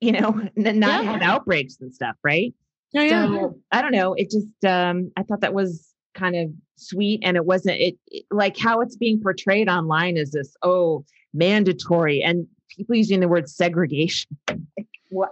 [0.00, 1.12] you know, n- not Yeah.
[1.12, 2.54] have outbreaks and stuff, right?
[2.92, 3.26] Yeah, yeah.
[3.26, 4.14] So I don't know.
[4.14, 8.24] It just um I thought that was kind of sweet and it wasn't it, it-
[8.30, 11.04] like how it's being portrayed online is this oh
[11.34, 14.36] mandatory and people using the word segregation.
[14.78, 15.30] Like, what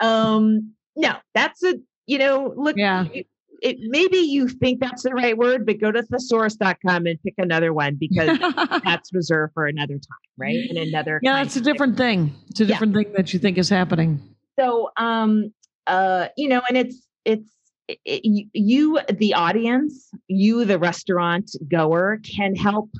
[0.00, 1.74] um no, that's a
[2.06, 3.04] you know look Yeah.
[3.12, 3.26] it,
[3.62, 7.72] it maybe you think that's the right word, but go to thesaurus.com and pick another
[7.72, 8.36] one because
[8.84, 10.58] that's reserved for another time, right?
[10.68, 12.34] And another yeah, that's a different thing.
[12.48, 12.68] It's a Yeah.
[12.74, 14.20] different thing that you think is happening.
[14.58, 15.52] so um
[15.86, 17.50] uh you know and it's it's
[17.88, 22.90] it, you the audience you the restaurant goer can help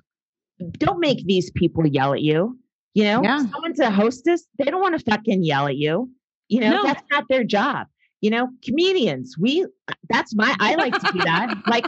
[0.84, 2.58] don't make these people yell at you
[2.94, 3.38] you know Yeah.
[3.52, 6.10] someone's a hostess they don't want to fucking yell at you
[6.48, 6.82] you know No.
[6.84, 7.86] that's not their job
[8.22, 9.66] you know comedians we
[10.08, 11.48] that's my i like to do that.
[11.66, 11.86] Like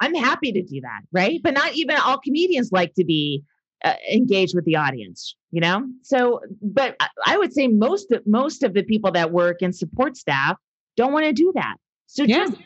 [0.00, 1.40] i'm happy to do that right?
[1.42, 3.42] But not even all comedians like to be
[3.84, 5.86] uh, engaged with the audience you know?
[6.02, 10.16] So but I- would say most of most of the people that work and support
[10.18, 10.56] staff
[10.96, 11.76] don't want to do that.
[12.06, 12.46] So Yeah.
[12.46, 12.56] just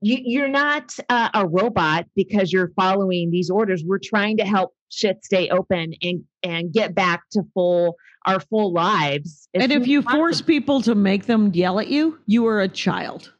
[0.00, 3.82] you, you're not uh, a robot because you're following these orders.
[3.84, 7.96] We're trying to help shit stay open and and get back to full
[8.28, 10.18] our full lives as And if you possible.
[10.24, 13.32] force people to make them yell at you, you are a child.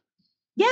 [0.57, 0.66] yeah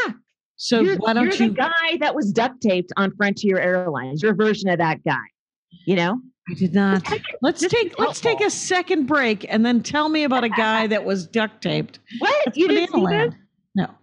[0.57, 1.49] So you're, why don't you're you?
[1.51, 4.23] the guy that was duct taped on Frontier Airlines.
[4.23, 5.17] Your version of that guy.
[5.87, 7.03] You know, I did not.
[7.43, 10.87] Let's This take let's take a second break and then tell me about a guy
[10.89, 11.99] that was duct taped.
[12.19, 13.33] what That's you didn't see Banana this?
[13.35, 13.37] Land.
[13.75, 13.95] No.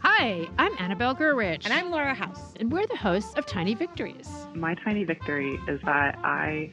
[0.00, 1.64] Hi, I'm Annabelle Gurwitch.
[1.64, 2.54] And I'm Laura House.
[2.60, 4.28] and we're the hosts of Tiny Victories.
[4.54, 6.70] My tiny victory is that I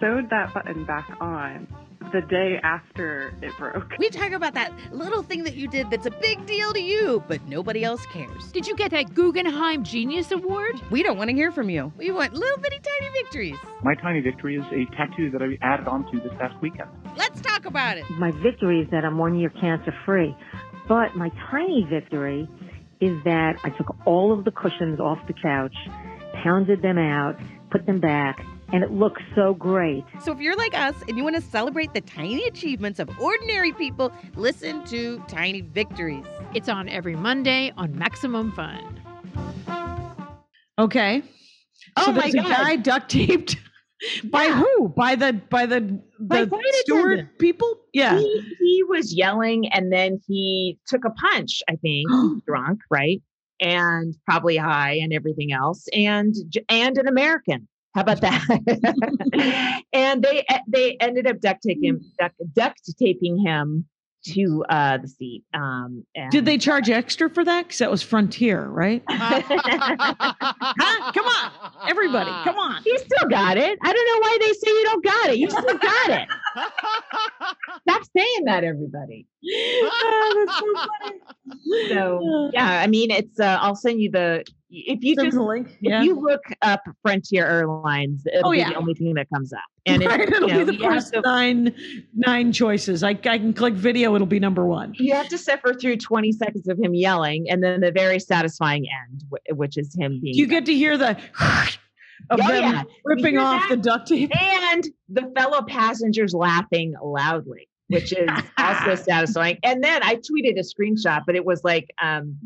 [0.00, 1.66] sewed that button back on
[2.12, 3.92] the day after it broke.
[3.98, 7.22] We talk about that little thing that you did that's a big deal to you,
[7.28, 8.50] but nobody else cares.
[8.52, 10.80] Did you get that Guggenheim Genius Award?
[10.90, 11.92] We don't want to hear from you.
[11.96, 13.56] We want little bitty tiny victories.
[13.82, 16.88] My tiny victory is a tattoo that I added onto this past weekend.
[17.16, 18.08] Let's talk about it.
[18.10, 20.34] My victory is that I'm one year cancer free.
[20.88, 22.48] But my tiny victory
[23.00, 25.74] is that I took all of the cushions off the couch,
[26.42, 27.36] pounded them out,
[27.70, 28.40] put them back,
[28.72, 30.04] and it looks so great.
[30.22, 33.72] So if you're like us and you want to celebrate the tiny achievements of ordinary
[33.72, 36.24] people, listen to Tiny Victories.
[36.54, 39.00] It's on every Monday on Maximum Fun.
[40.78, 41.22] Okay.
[41.96, 42.44] Oh so my there's God.
[42.46, 43.56] a guy duct taped
[44.30, 44.62] by Yeah.
[44.62, 44.88] who?
[44.90, 47.38] By the by the By the flight steward attendant.
[47.38, 47.80] people?
[47.92, 48.18] Yeah.
[48.18, 52.08] He, he was yelling and then he took a punch, I think.
[52.46, 53.20] Drunk, right?
[53.60, 55.86] And probably high and everything else.
[55.92, 56.34] And
[56.68, 57.66] and an American.
[57.98, 59.82] How about that?
[59.92, 63.86] and they they ended up duct taping duct, duct taping him
[64.26, 65.42] to uh, the seat.
[65.52, 67.66] Um, Did they charge extra for that?
[67.66, 69.02] Because that was Frontier, right?
[70.80, 71.12] Huh?
[71.12, 72.82] Come on, everybody, come on.
[72.86, 73.78] You still got it.
[73.82, 75.38] I don't know why they say you don't got it.
[75.38, 76.28] You still got it.
[77.88, 79.26] Stop saying that, everybody.
[79.44, 80.46] Oh,
[81.88, 81.88] so.
[81.88, 83.38] So yeah, I mean, it's.
[83.40, 84.44] Uh, I'll send you the.
[84.70, 85.78] If you Send just link.
[85.80, 88.68] if you look up Frontier Airlines, it'll Oh, be yeah.
[88.68, 89.60] the only thing that comes up.
[89.86, 91.74] And it, right, it'll you know, be the first to- nine
[92.14, 93.02] nine choices.
[93.02, 94.92] I, I can click video, it'll be number one.
[94.98, 98.84] you have to suffer through 20 seconds of him yelling and then the very satisfying
[99.08, 99.24] end
[99.56, 101.78] which is him being You get to hear the of
[102.30, 102.82] Oh, them yeah.
[103.06, 103.76] ripping off that?
[103.76, 104.30] the duct tape.
[104.38, 108.28] and the fellow passengers laughing loudly which is
[108.58, 112.36] also satisfying and then i tweeted a screenshot but it was like um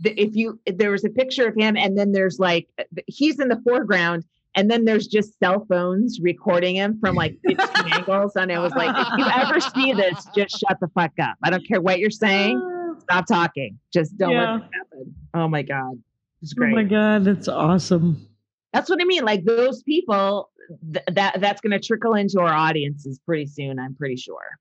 [0.00, 2.68] the, if you there was a picture of him and then there's like
[3.06, 4.24] he's in the foreground
[4.54, 8.72] and then there's just cell phones recording him from like 15 angles and it was
[8.74, 11.98] like if you ever see this just shut the fuck up i don't care what
[11.98, 12.60] you're saying
[13.00, 14.52] stop talking just don't Yeah.
[14.54, 16.02] let it happen oh my god
[16.40, 16.70] it's great.
[16.72, 18.24] Oh my god, that's awesome.
[18.72, 19.24] that's what I mean.
[19.24, 20.50] Like those people,
[20.92, 23.80] th- that that's going to trickle into our audiences pretty soon.
[23.80, 24.56] I'm pretty sure.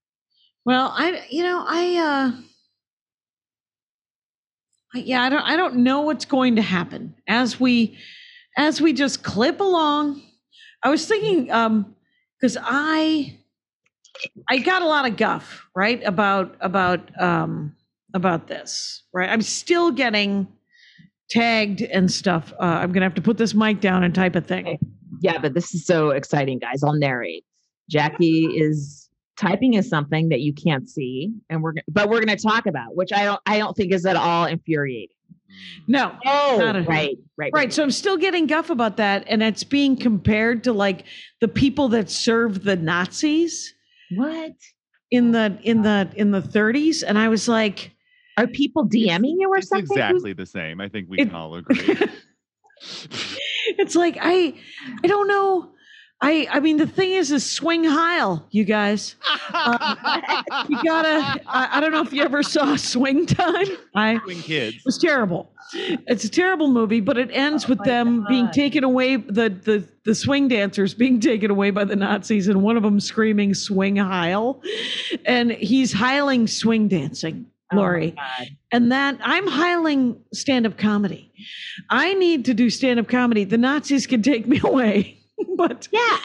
[0.68, 2.42] Well, I you know, I uh
[4.96, 7.98] yeah, I don't I don't know what's going to happen as we
[8.58, 10.22] as we just clip along.
[10.84, 11.96] I was thinking um
[12.42, 13.38] cuz I
[14.50, 16.04] I got a lot of guff, right?
[16.04, 17.74] About about um
[18.14, 19.30] about this, right?
[19.30, 20.50] I'm still getting
[21.30, 22.52] tagged and stuff.
[22.60, 24.80] Uh, I'm to have to put this mic down and type a thing.
[25.22, 26.84] Yeah, but this is so exciting, guys.
[26.84, 27.46] I'll narrate.
[27.90, 29.07] Jackie is
[29.40, 32.96] typing is something that you can't see, and we're but we're going to talk about,
[32.96, 35.10] which I don't I don't think is at all infuriating.
[35.50, 35.54] Mm.
[35.88, 36.16] No.
[36.26, 37.72] Oh, not a- right, right, Right.
[37.74, 39.24] So I'm still getting guff about that.
[39.28, 41.06] And it's being compared to like
[41.40, 43.74] the people that served the Nazis
[44.16, 44.54] What
[45.10, 47.04] in the in the in the 30s.
[47.08, 47.92] And I was like,
[48.38, 49.88] are people DMing you or It's something?
[49.88, 50.82] Who's- exactly the same.
[50.82, 51.78] I think we It- can all agree.
[53.78, 54.54] it's like I
[55.04, 55.72] I don't know.
[56.20, 59.16] I I mean the thing is is swing Heil, you guys.
[59.54, 59.96] Uh,
[60.70, 63.68] you gotta I, I don't know if you ever saw Swing Time.
[63.96, 64.78] I Swing kids.
[64.78, 65.52] It was terrible.
[65.74, 70.16] It's a terrible movie, but it ends with them being taken away the, the the
[70.16, 74.62] swing dancers being taken away by the Nazis, and one of them screaming "Swing Heil,"
[75.26, 78.12] and he's heiling swing dancing, Oh Laurie.
[78.12, 78.48] God.
[78.72, 81.34] and that I'm hiling stand-up comedy.
[81.90, 83.44] I need to do stand-up comedy.
[83.44, 85.18] The Nazis can take me away,
[85.56, 86.18] but yeah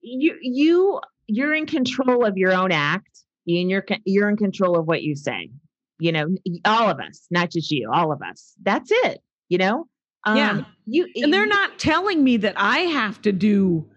[0.00, 4.86] you you you're in control of your own act and you're you're in control of
[4.86, 5.50] what you say
[5.98, 6.26] you know
[6.64, 9.86] all of us not just you all of us that's it you know
[10.26, 10.50] Yeah.
[10.50, 13.88] Um, you and they're you- not telling me that I have to do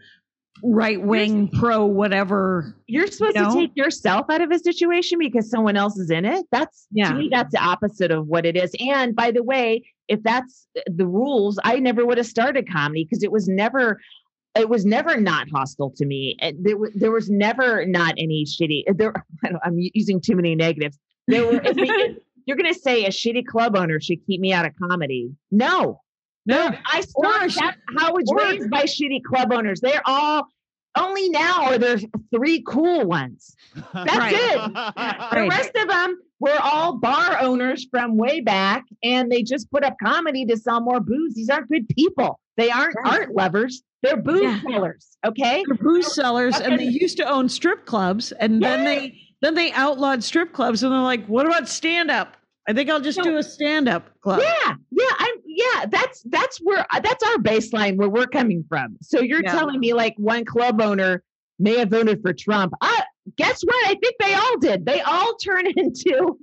[0.64, 2.76] right wing pro whatever.
[2.86, 3.50] you're supposed know?
[3.52, 7.10] to take yourself out of a situation because someone else is in it that's Yeah.
[7.10, 10.68] to me that's the opposite of what it is and by the way if that's
[10.78, 14.00] uh, the rules i never would have started comedy because it was never
[14.56, 18.46] it was never not hostile to me and there, wa- there was never not any
[18.46, 19.14] shitty eh, there
[19.46, 20.98] I don't- i'm using too many negatives
[21.28, 24.42] there were if, we- if you're going to say a shitty club owner should keep
[24.42, 26.02] me out of comedy no
[26.46, 27.54] No, I started
[27.98, 29.80] how was raised by shitty club owners.
[29.80, 30.48] They're all
[30.98, 32.00] only now are there
[32.36, 33.56] three cool ones.
[33.94, 34.34] That's Right.
[34.36, 34.74] it.
[35.32, 35.50] The Right.
[35.50, 39.96] rest of them were all bar owners from way back, and they just put up
[40.04, 41.36] comedy to sell more booze.
[41.36, 42.40] These aren't good people.
[42.58, 43.14] They aren't Right.
[43.22, 43.82] art lovers.
[44.04, 44.60] They're booze Yeah.
[44.62, 45.18] sellers.
[45.26, 45.64] Okay.
[45.68, 49.72] They're booze sellers, and they used to own strip clubs, and then they then they
[49.72, 52.38] outlawed strip clubs, and they're like, "What about stand up?
[52.68, 53.24] I think I'll just No.
[53.24, 55.86] do a stand up club." Yeah, yeah, I'm yeah.
[55.90, 58.98] That's that's where that's our baseline where we're coming from.
[59.02, 59.52] So you're Yeah.
[59.52, 61.24] telling me like one club owner
[61.60, 62.74] may have voted for Trump.
[62.82, 63.04] I
[63.38, 63.76] guess what?
[63.88, 64.86] I think they all did.
[64.86, 66.38] They all turn into,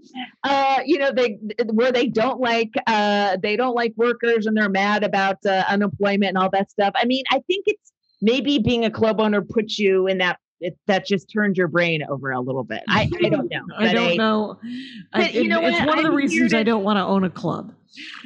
[0.44, 4.68] uh, you know, they where they don't like uh they don't like workers and they're
[4.68, 6.92] mad about uh, unemployment and all that stuff.
[6.96, 10.38] I mean, I think it's maybe being a club owner puts you in that.
[10.60, 12.82] It, that just turned your brain over a little bit.
[12.88, 13.60] I, I don't know.
[13.76, 14.58] I don't know.
[15.12, 15.86] I, you know it's what?
[15.86, 17.72] one of the I'm reasons I don't want to own a club.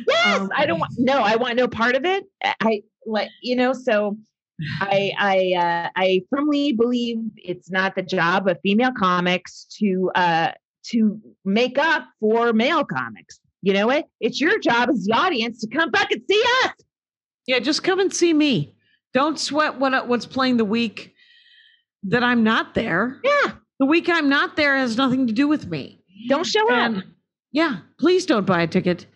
[0.09, 2.25] Yes, Um, I don't want no, I want no part of it.
[2.43, 4.17] I- I like you know, so
[4.81, 10.53] I I uh, I firmly believe it's not the job of female comics to uh
[10.87, 13.41] to make up for male comics.
[13.63, 14.07] You know it?
[14.21, 16.73] It's your job as the audience to come back and see us.
[17.47, 18.77] Yeah, just come and see me.
[19.15, 21.15] Don't sweat what what's playing the week
[22.05, 23.21] that I'm not there.
[23.23, 23.53] Yeah.
[23.79, 26.03] The week I'm not there has nothing to do with me.
[26.29, 27.03] Don't show up.
[27.53, 29.07] Yeah, please don't buy a ticket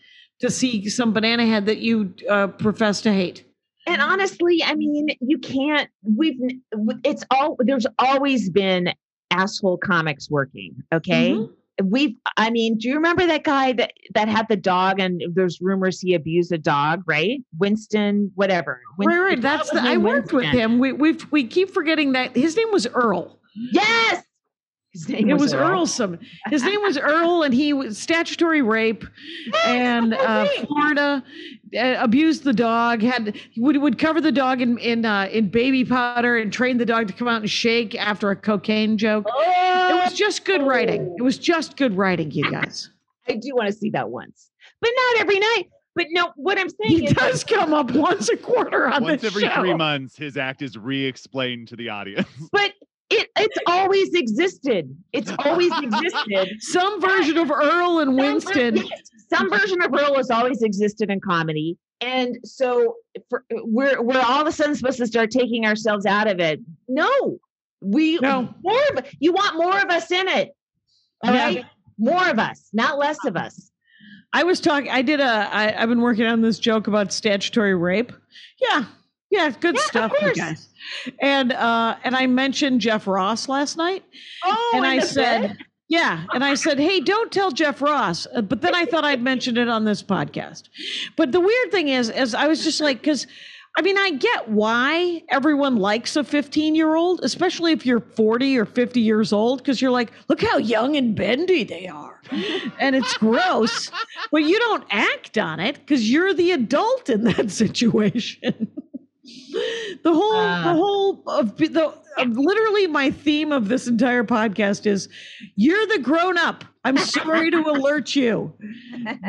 [0.41, 3.45] to see some banana head that you uh, profess to hate.
[3.87, 5.89] And honestly, I mean, you can't.
[6.03, 6.39] We've.
[7.05, 7.57] It's all.
[7.61, 8.93] There's always been
[9.31, 10.75] asshole comics working.
[10.93, 11.33] Okay.
[11.33, 11.51] Mhm.
[11.85, 15.61] we've i mean do you remember that guy that that had the dog and there's
[15.61, 19.41] rumors he abused a dog right winston whatever right, Winston- right.
[19.43, 20.79] That's the, I worked with him.
[20.79, 23.39] We we we keep forgetting that his name was Earl.
[23.55, 24.23] yes
[24.97, 25.69] his name it was, was Earl.
[25.69, 25.87] Earl.
[25.87, 26.19] Some
[26.49, 29.05] his name was Earl, and he was statutory rape,
[29.65, 31.23] and uh, Florida
[31.77, 33.03] uh, abused the dog.
[33.03, 36.87] Had would would cover the dog in in uh, in baby powder and train the
[36.87, 39.27] dog to come out and shake after a cocaine joke.
[39.29, 41.15] It was just good writing.
[41.19, 42.91] It was just good writing, you guys.
[43.29, 45.65] i do want to see that once but not every night
[45.97, 49.23] but no what i'm saying He is does come up once a quarter on Once
[49.23, 49.55] the every show.
[49.61, 52.29] three months, his act is re-explained to the audience.
[52.53, 52.73] but
[53.11, 58.77] it it's always existed it's always existed Some version of Earl and Winston.
[58.77, 58.89] Yes,
[59.33, 61.77] some version of Earl has always existed in comedy.
[62.01, 62.95] And so
[63.31, 66.61] for, we're we're all of a sudden supposed to start taking ourselves out of it.
[66.89, 67.39] No.
[67.81, 68.55] We No.
[68.63, 70.51] more of you want more of us in it.
[71.23, 71.45] All Yeah.
[71.45, 71.65] right?
[71.99, 73.71] More of us, not less of us.
[74.33, 74.91] I was talking.
[74.91, 75.25] I did a.
[75.25, 78.13] I, I've been working on this joke about statutory rape.
[78.61, 78.85] Yeah,
[79.31, 80.69] yeah, good Yeah, stuff, you guys.
[81.21, 84.05] And uh, and I mentioned Jeff Ross last night,
[84.45, 85.57] Oh, and I said, bed?
[85.89, 88.27] yeah, and I said, hey, don't tell Jeff Ross.
[88.35, 90.65] Uh, But then I thought I'd mention it on this podcast.
[91.17, 93.27] But the weird thing is, is I was just like, because.
[93.79, 98.57] I mean, I get why everyone likes a 15 year old, especially if you're 40
[98.57, 102.23] or 50 years old, because you're like, look how young and bendy they are.
[102.81, 103.91] and it's gross,
[104.33, 108.67] but you don't act on it because you're the adult in that situation.
[110.05, 110.63] The whole, Uh.
[110.65, 115.09] the whole of the of literally my theme of this entire podcast is
[115.57, 116.65] you're the grown up.
[116.85, 118.55] I'm sorry to alert you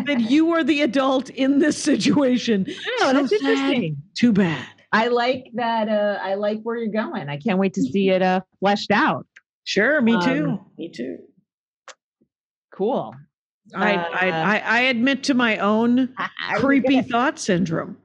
[0.05, 2.65] that you are the adult in this situation.
[3.01, 3.41] No, that's sad.
[3.41, 3.97] interesting.
[4.15, 4.65] Too bad.
[4.93, 7.27] I like that uh I like where you're going.
[7.27, 9.25] I can't wait to see it uh fleshed out.
[9.65, 10.45] Sure, me too.
[10.51, 11.17] Um, me too.
[12.73, 13.13] Cool.
[13.75, 16.13] I, Uh, I, I I admit to my own
[16.55, 17.97] creepy thought syndrome,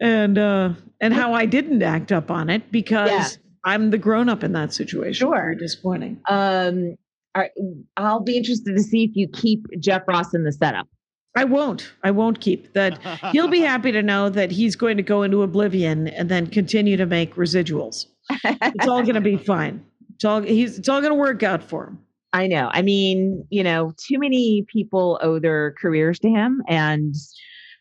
[0.00, 3.28] and uh, and how I didn't act up on it because Yeah.
[3.64, 5.26] I'm the grown up in that situation.
[5.26, 5.34] Sure.
[5.36, 6.20] Very disappointing.
[6.28, 6.96] Um
[7.36, 7.50] right,
[7.96, 10.86] I'll be interested to see if you keep Jeff Ross in the setup.
[11.34, 11.92] I won't.
[12.04, 12.98] I won't keep that.
[13.32, 16.96] He'll be happy to know that he's going to go into oblivion and then continue
[16.98, 18.04] to make residuals.
[18.44, 19.82] It's all going to be fine.
[20.14, 20.78] It's all he's.
[20.78, 21.98] It's all going to work out for him.
[22.32, 22.70] I know.
[22.72, 27.14] I mean, you know, too many people owe their careers to him, and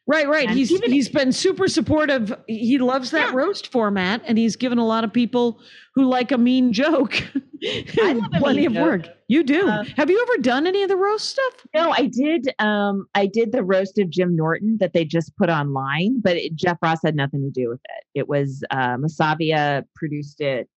[0.08, 0.48] Right, right.
[0.50, 2.34] And He's even- he's been super supportive.
[2.48, 5.60] He loves that roast format, and he's given a lot of people
[5.94, 7.24] who like a mean joke
[7.98, 8.84] love plenty of joke.
[8.84, 9.08] work.
[9.28, 9.70] You do.
[9.70, 11.54] Uh, Have you ever done any of the roast stuff?
[11.76, 12.50] no, I did.
[12.60, 16.56] Um, I did the roast of Jim Norton that they just put online, but it,
[16.56, 18.20] Jeff Ross had nothing to do with it.
[18.20, 20.68] It was uh, Masavia produced it,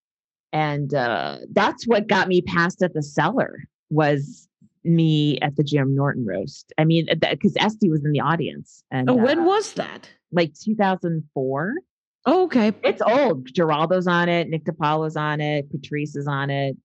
[0.54, 3.58] and uh, that's what got me past at the cellar
[3.90, 4.48] was
[4.84, 6.72] me at the Jim Norton roast.
[6.78, 10.08] I mean, because Estee was in the audience, and Oh, when uh, was that?
[10.32, 11.74] like 2004.
[12.26, 12.72] Oh, okay.
[12.82, 13.48] It's old.
[13.52, 14.48] Geraldo's on it.
[14.48, 15.70] Nick DiPaolo's on it.
[15.70, 16.76] Patrice is on it.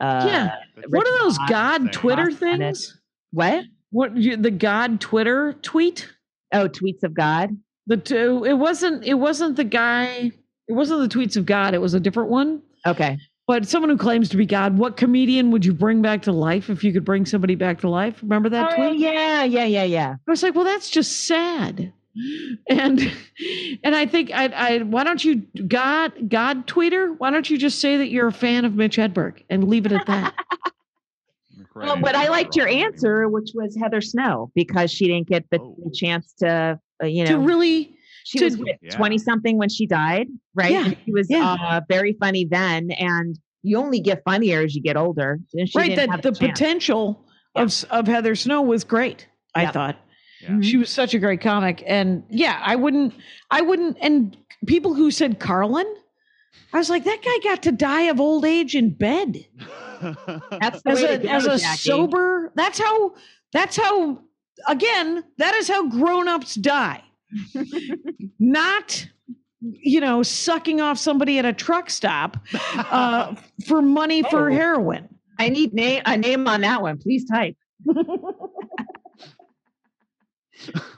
[0.00, 0.54] Uh, Yeah.
[0.88, 1.92] What are those Voss- God.
[1.92, 2.36] Twitter it.
[2.38, 2.98] things?
[3.32, 3.64] What?
[3.90, 6.08] What you- the God Twitter tweet?
[6.52, 7.50] Oh, tweets of God.
[7.86, 8.44] The two.
[8.44, 9.04] It wasn't.
[9.04, 10.32] It wasn't the guy.
[10.68, 11.74] It wasn't the tweets of God.
[11.74, 12.62] It was a different one.
[12.86, 13.18] Okay.
[13.46, 14.76] But someone who claims to be God.
[14.76, 17.88] What comedian would you bring back to life if you could bring somebody back to
[17.88, 18.20] life?
[18.22, 18.98] Remember that Oh, tweet?
[18.98, 20.16] yeah, yeah, yeah, yeah.
[20.26, 21.92] I was like, well, that's just sad.
[22.68, 23.12] And
[23.84, 25.36] and I think I I why don't you
[25.68, 27.14] God God tweeter?
[27.18, 29.92] Why don't you just say that you're a fan of Mitch Hedberg and leave it
[29.92, 30.34] at that?
[31.74, 35.60] Well, but I liked your answer, which was Heather Snow, because she didn't get the,
[35.60, 35.76] Oh.
[35.84, 37.95] the chance to, uh, you know to know, really
[38.26, 38.90] she to- was Yeah.
[38.90, 40.72] twenty something when she died, right?
[40.72, 41.56] Yeah, And she was yeah.
[41.60, 45.38] uh, very funny then, and you only get funnier as you get older.
[45.54, 46.52] And she right didn't that have the chance.
[46.58, 47.24] potential
[47.54, 49.28] of of Heather Snow was great.
[49.54, 49.72] I Yep.
[49.72, 49.96] thought
[50.42, 50.60] Yeah.
[50.60, 53.14] she was such a great comic, and yeah, I wouldn't,
[53.50, 55.86] I wouldn't, and people who said Carlin,
[56.72, 59.46] I was like, that guy got to die of old age in bed
[60.50, 61.76] That's the as way a go, as a Jackie.
[61.78, 62.52] sober.
[62.54, 63.14] That's how.
[63.52, 64.20] That's how.
[64.68, 67.02] Again, that is how grown-ups die.
[68.38, 69.06] Not,
[69.60, 72.36] you know, sucking off somebody at a truck stop
[72.76, 73.34] uh,
[73.66, 74.52] for money for Oh.
[74.54, 75.08] heroin.
[75.38, 76.98] I need name a name on that one.
[76.98, 77.56] Please type.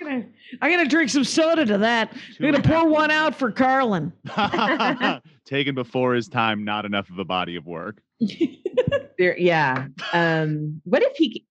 [0.00, 0.24] gonna,
[0.62, 2.12] I'm gonna drink some soda to that.
[2.40, 4.12] I'm gonna pour one out for Carlin.
[5.44, 8.00] Taken before his time, not enough of a body of work.
[9.18, 9.88] There, yeah.
[10.12, 11.44] Um, what if he?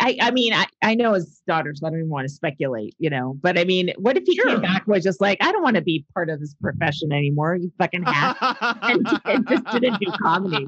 [0.00, 1.82] I, I mean, I, I know his daughters.
[1.84, 3.36] I don't even want to speculate, you know.
[3.42, 4.46] But I mean, what if he Sure.
[4.46, 7.56] came back was just like, I don't want to be part of this profession anymore.
[7.56, 8.36] You fucking hack,
[8.82, 10.66] and, and just didn't do comedy.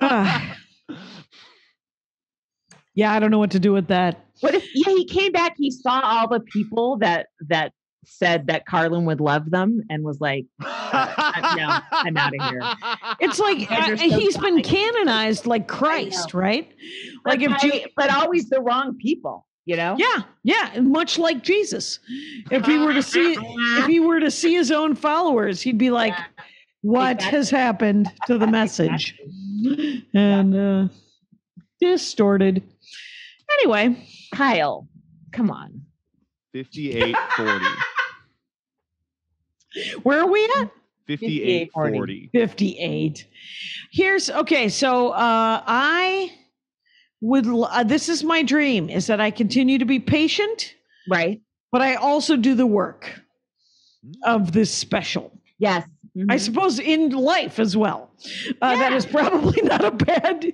[0.00, 0.56] Ah,
[2.94, 4.24] Yeah, I don't know what to do with that.
[4.40, 7.72] What if yeah, he came back, he saw all the people that that
[8.06, 12.48] said that Carlin would love them and was like, uh, I'm, no, I'm out of
[12.48, 12.62] here.
[13.20, 16.70] It's like You uh, so he's been canonized like Christ, right?
[17.24, 19.96] Like But, if Je- but always the wrong people, you know?
[19.98, 21.98] Yeah, yeah, much like Jesus.
[22.50, 23.36] If he were to see
[23.78, 26.14] if he were to see his own followers, he'd be like,
[26.82, 29.18] "What has happened to the message?"
[30.14, 30.88] And uh
[31.80, 32.62] distorted.
[33.58, 33.96] Anyway,
[34.34, 34.88] Kyle,
[35.32, 35.82] come on.
[36.52, 37.64] 58 40.
[40.02, 40.70] Where are we at?
[41.06, 42.30] 58 40.
[42.32, 43.26] 58.
[43.92, 46.32] Here's okay, so uh I
[47.20, 50.74] would l- uh, this is my dream is that I continue to be patient,
[51.10, 51.40] right?
[51.72, 53.20] But I also do the work
[54.24, 55.32] of this special.
[55.58, 55.86] Yes.
[56.28, 58.12] I suppose in life as well.
[58.62, 60.52] Uh, That is probably not a bad,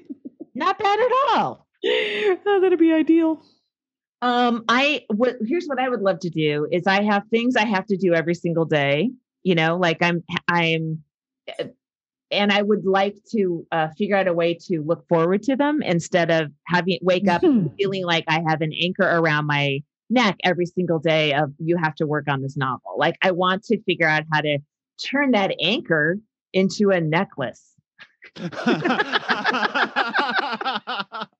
[0.54, 1.66] not bad at all.
[1.84, 3.42] Oh, that'd be ideal.
[4.22, 7.64] Um, I what here's what I would love to do is I have things I
[7.64, 9.10] have to do every single day.
[9.42, 11.02] You know, like I'm I'm
[11.58, 11.64] uh,
[12.30, 15.82] and I would like to uh, figure out a way to look forward to them
[15.82, 17.42] instead of having wake up
[17.78, 21.94] feeling like I have an anchor around my neck every single day of you have
[21.96, 22.96] to work on this novel.
[22.98, 24.58] Like I want to figure out how to
[25.02, 26.18] turn that anchor
[26.52, 27.64] into a necklace.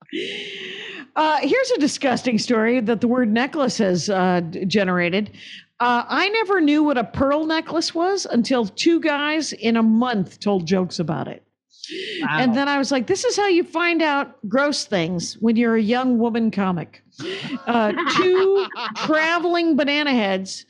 [1.16, 5.30] Uh, here's a disgusting story that the word necklace has uh, generated.
[5.80, 10.40] Uh, I never knew what a pearl necklace was until two guys in a month
[10.40, 11.42] told jokes about it.
[12.28, 15.76] And then I was like, this is how you find out gross things when you're
[15.76, 17.02] a young woman comic.
[17.66, 20.66] Uh, two traveling banana heads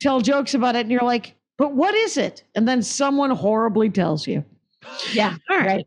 [0.00, 2.44] tell jokes about it, and you're like, but what is it?
[2.54, 4.44] And then someone horribly tells you.
[5.12, 5.36] Yeah.
[5.50, 5.86] All right.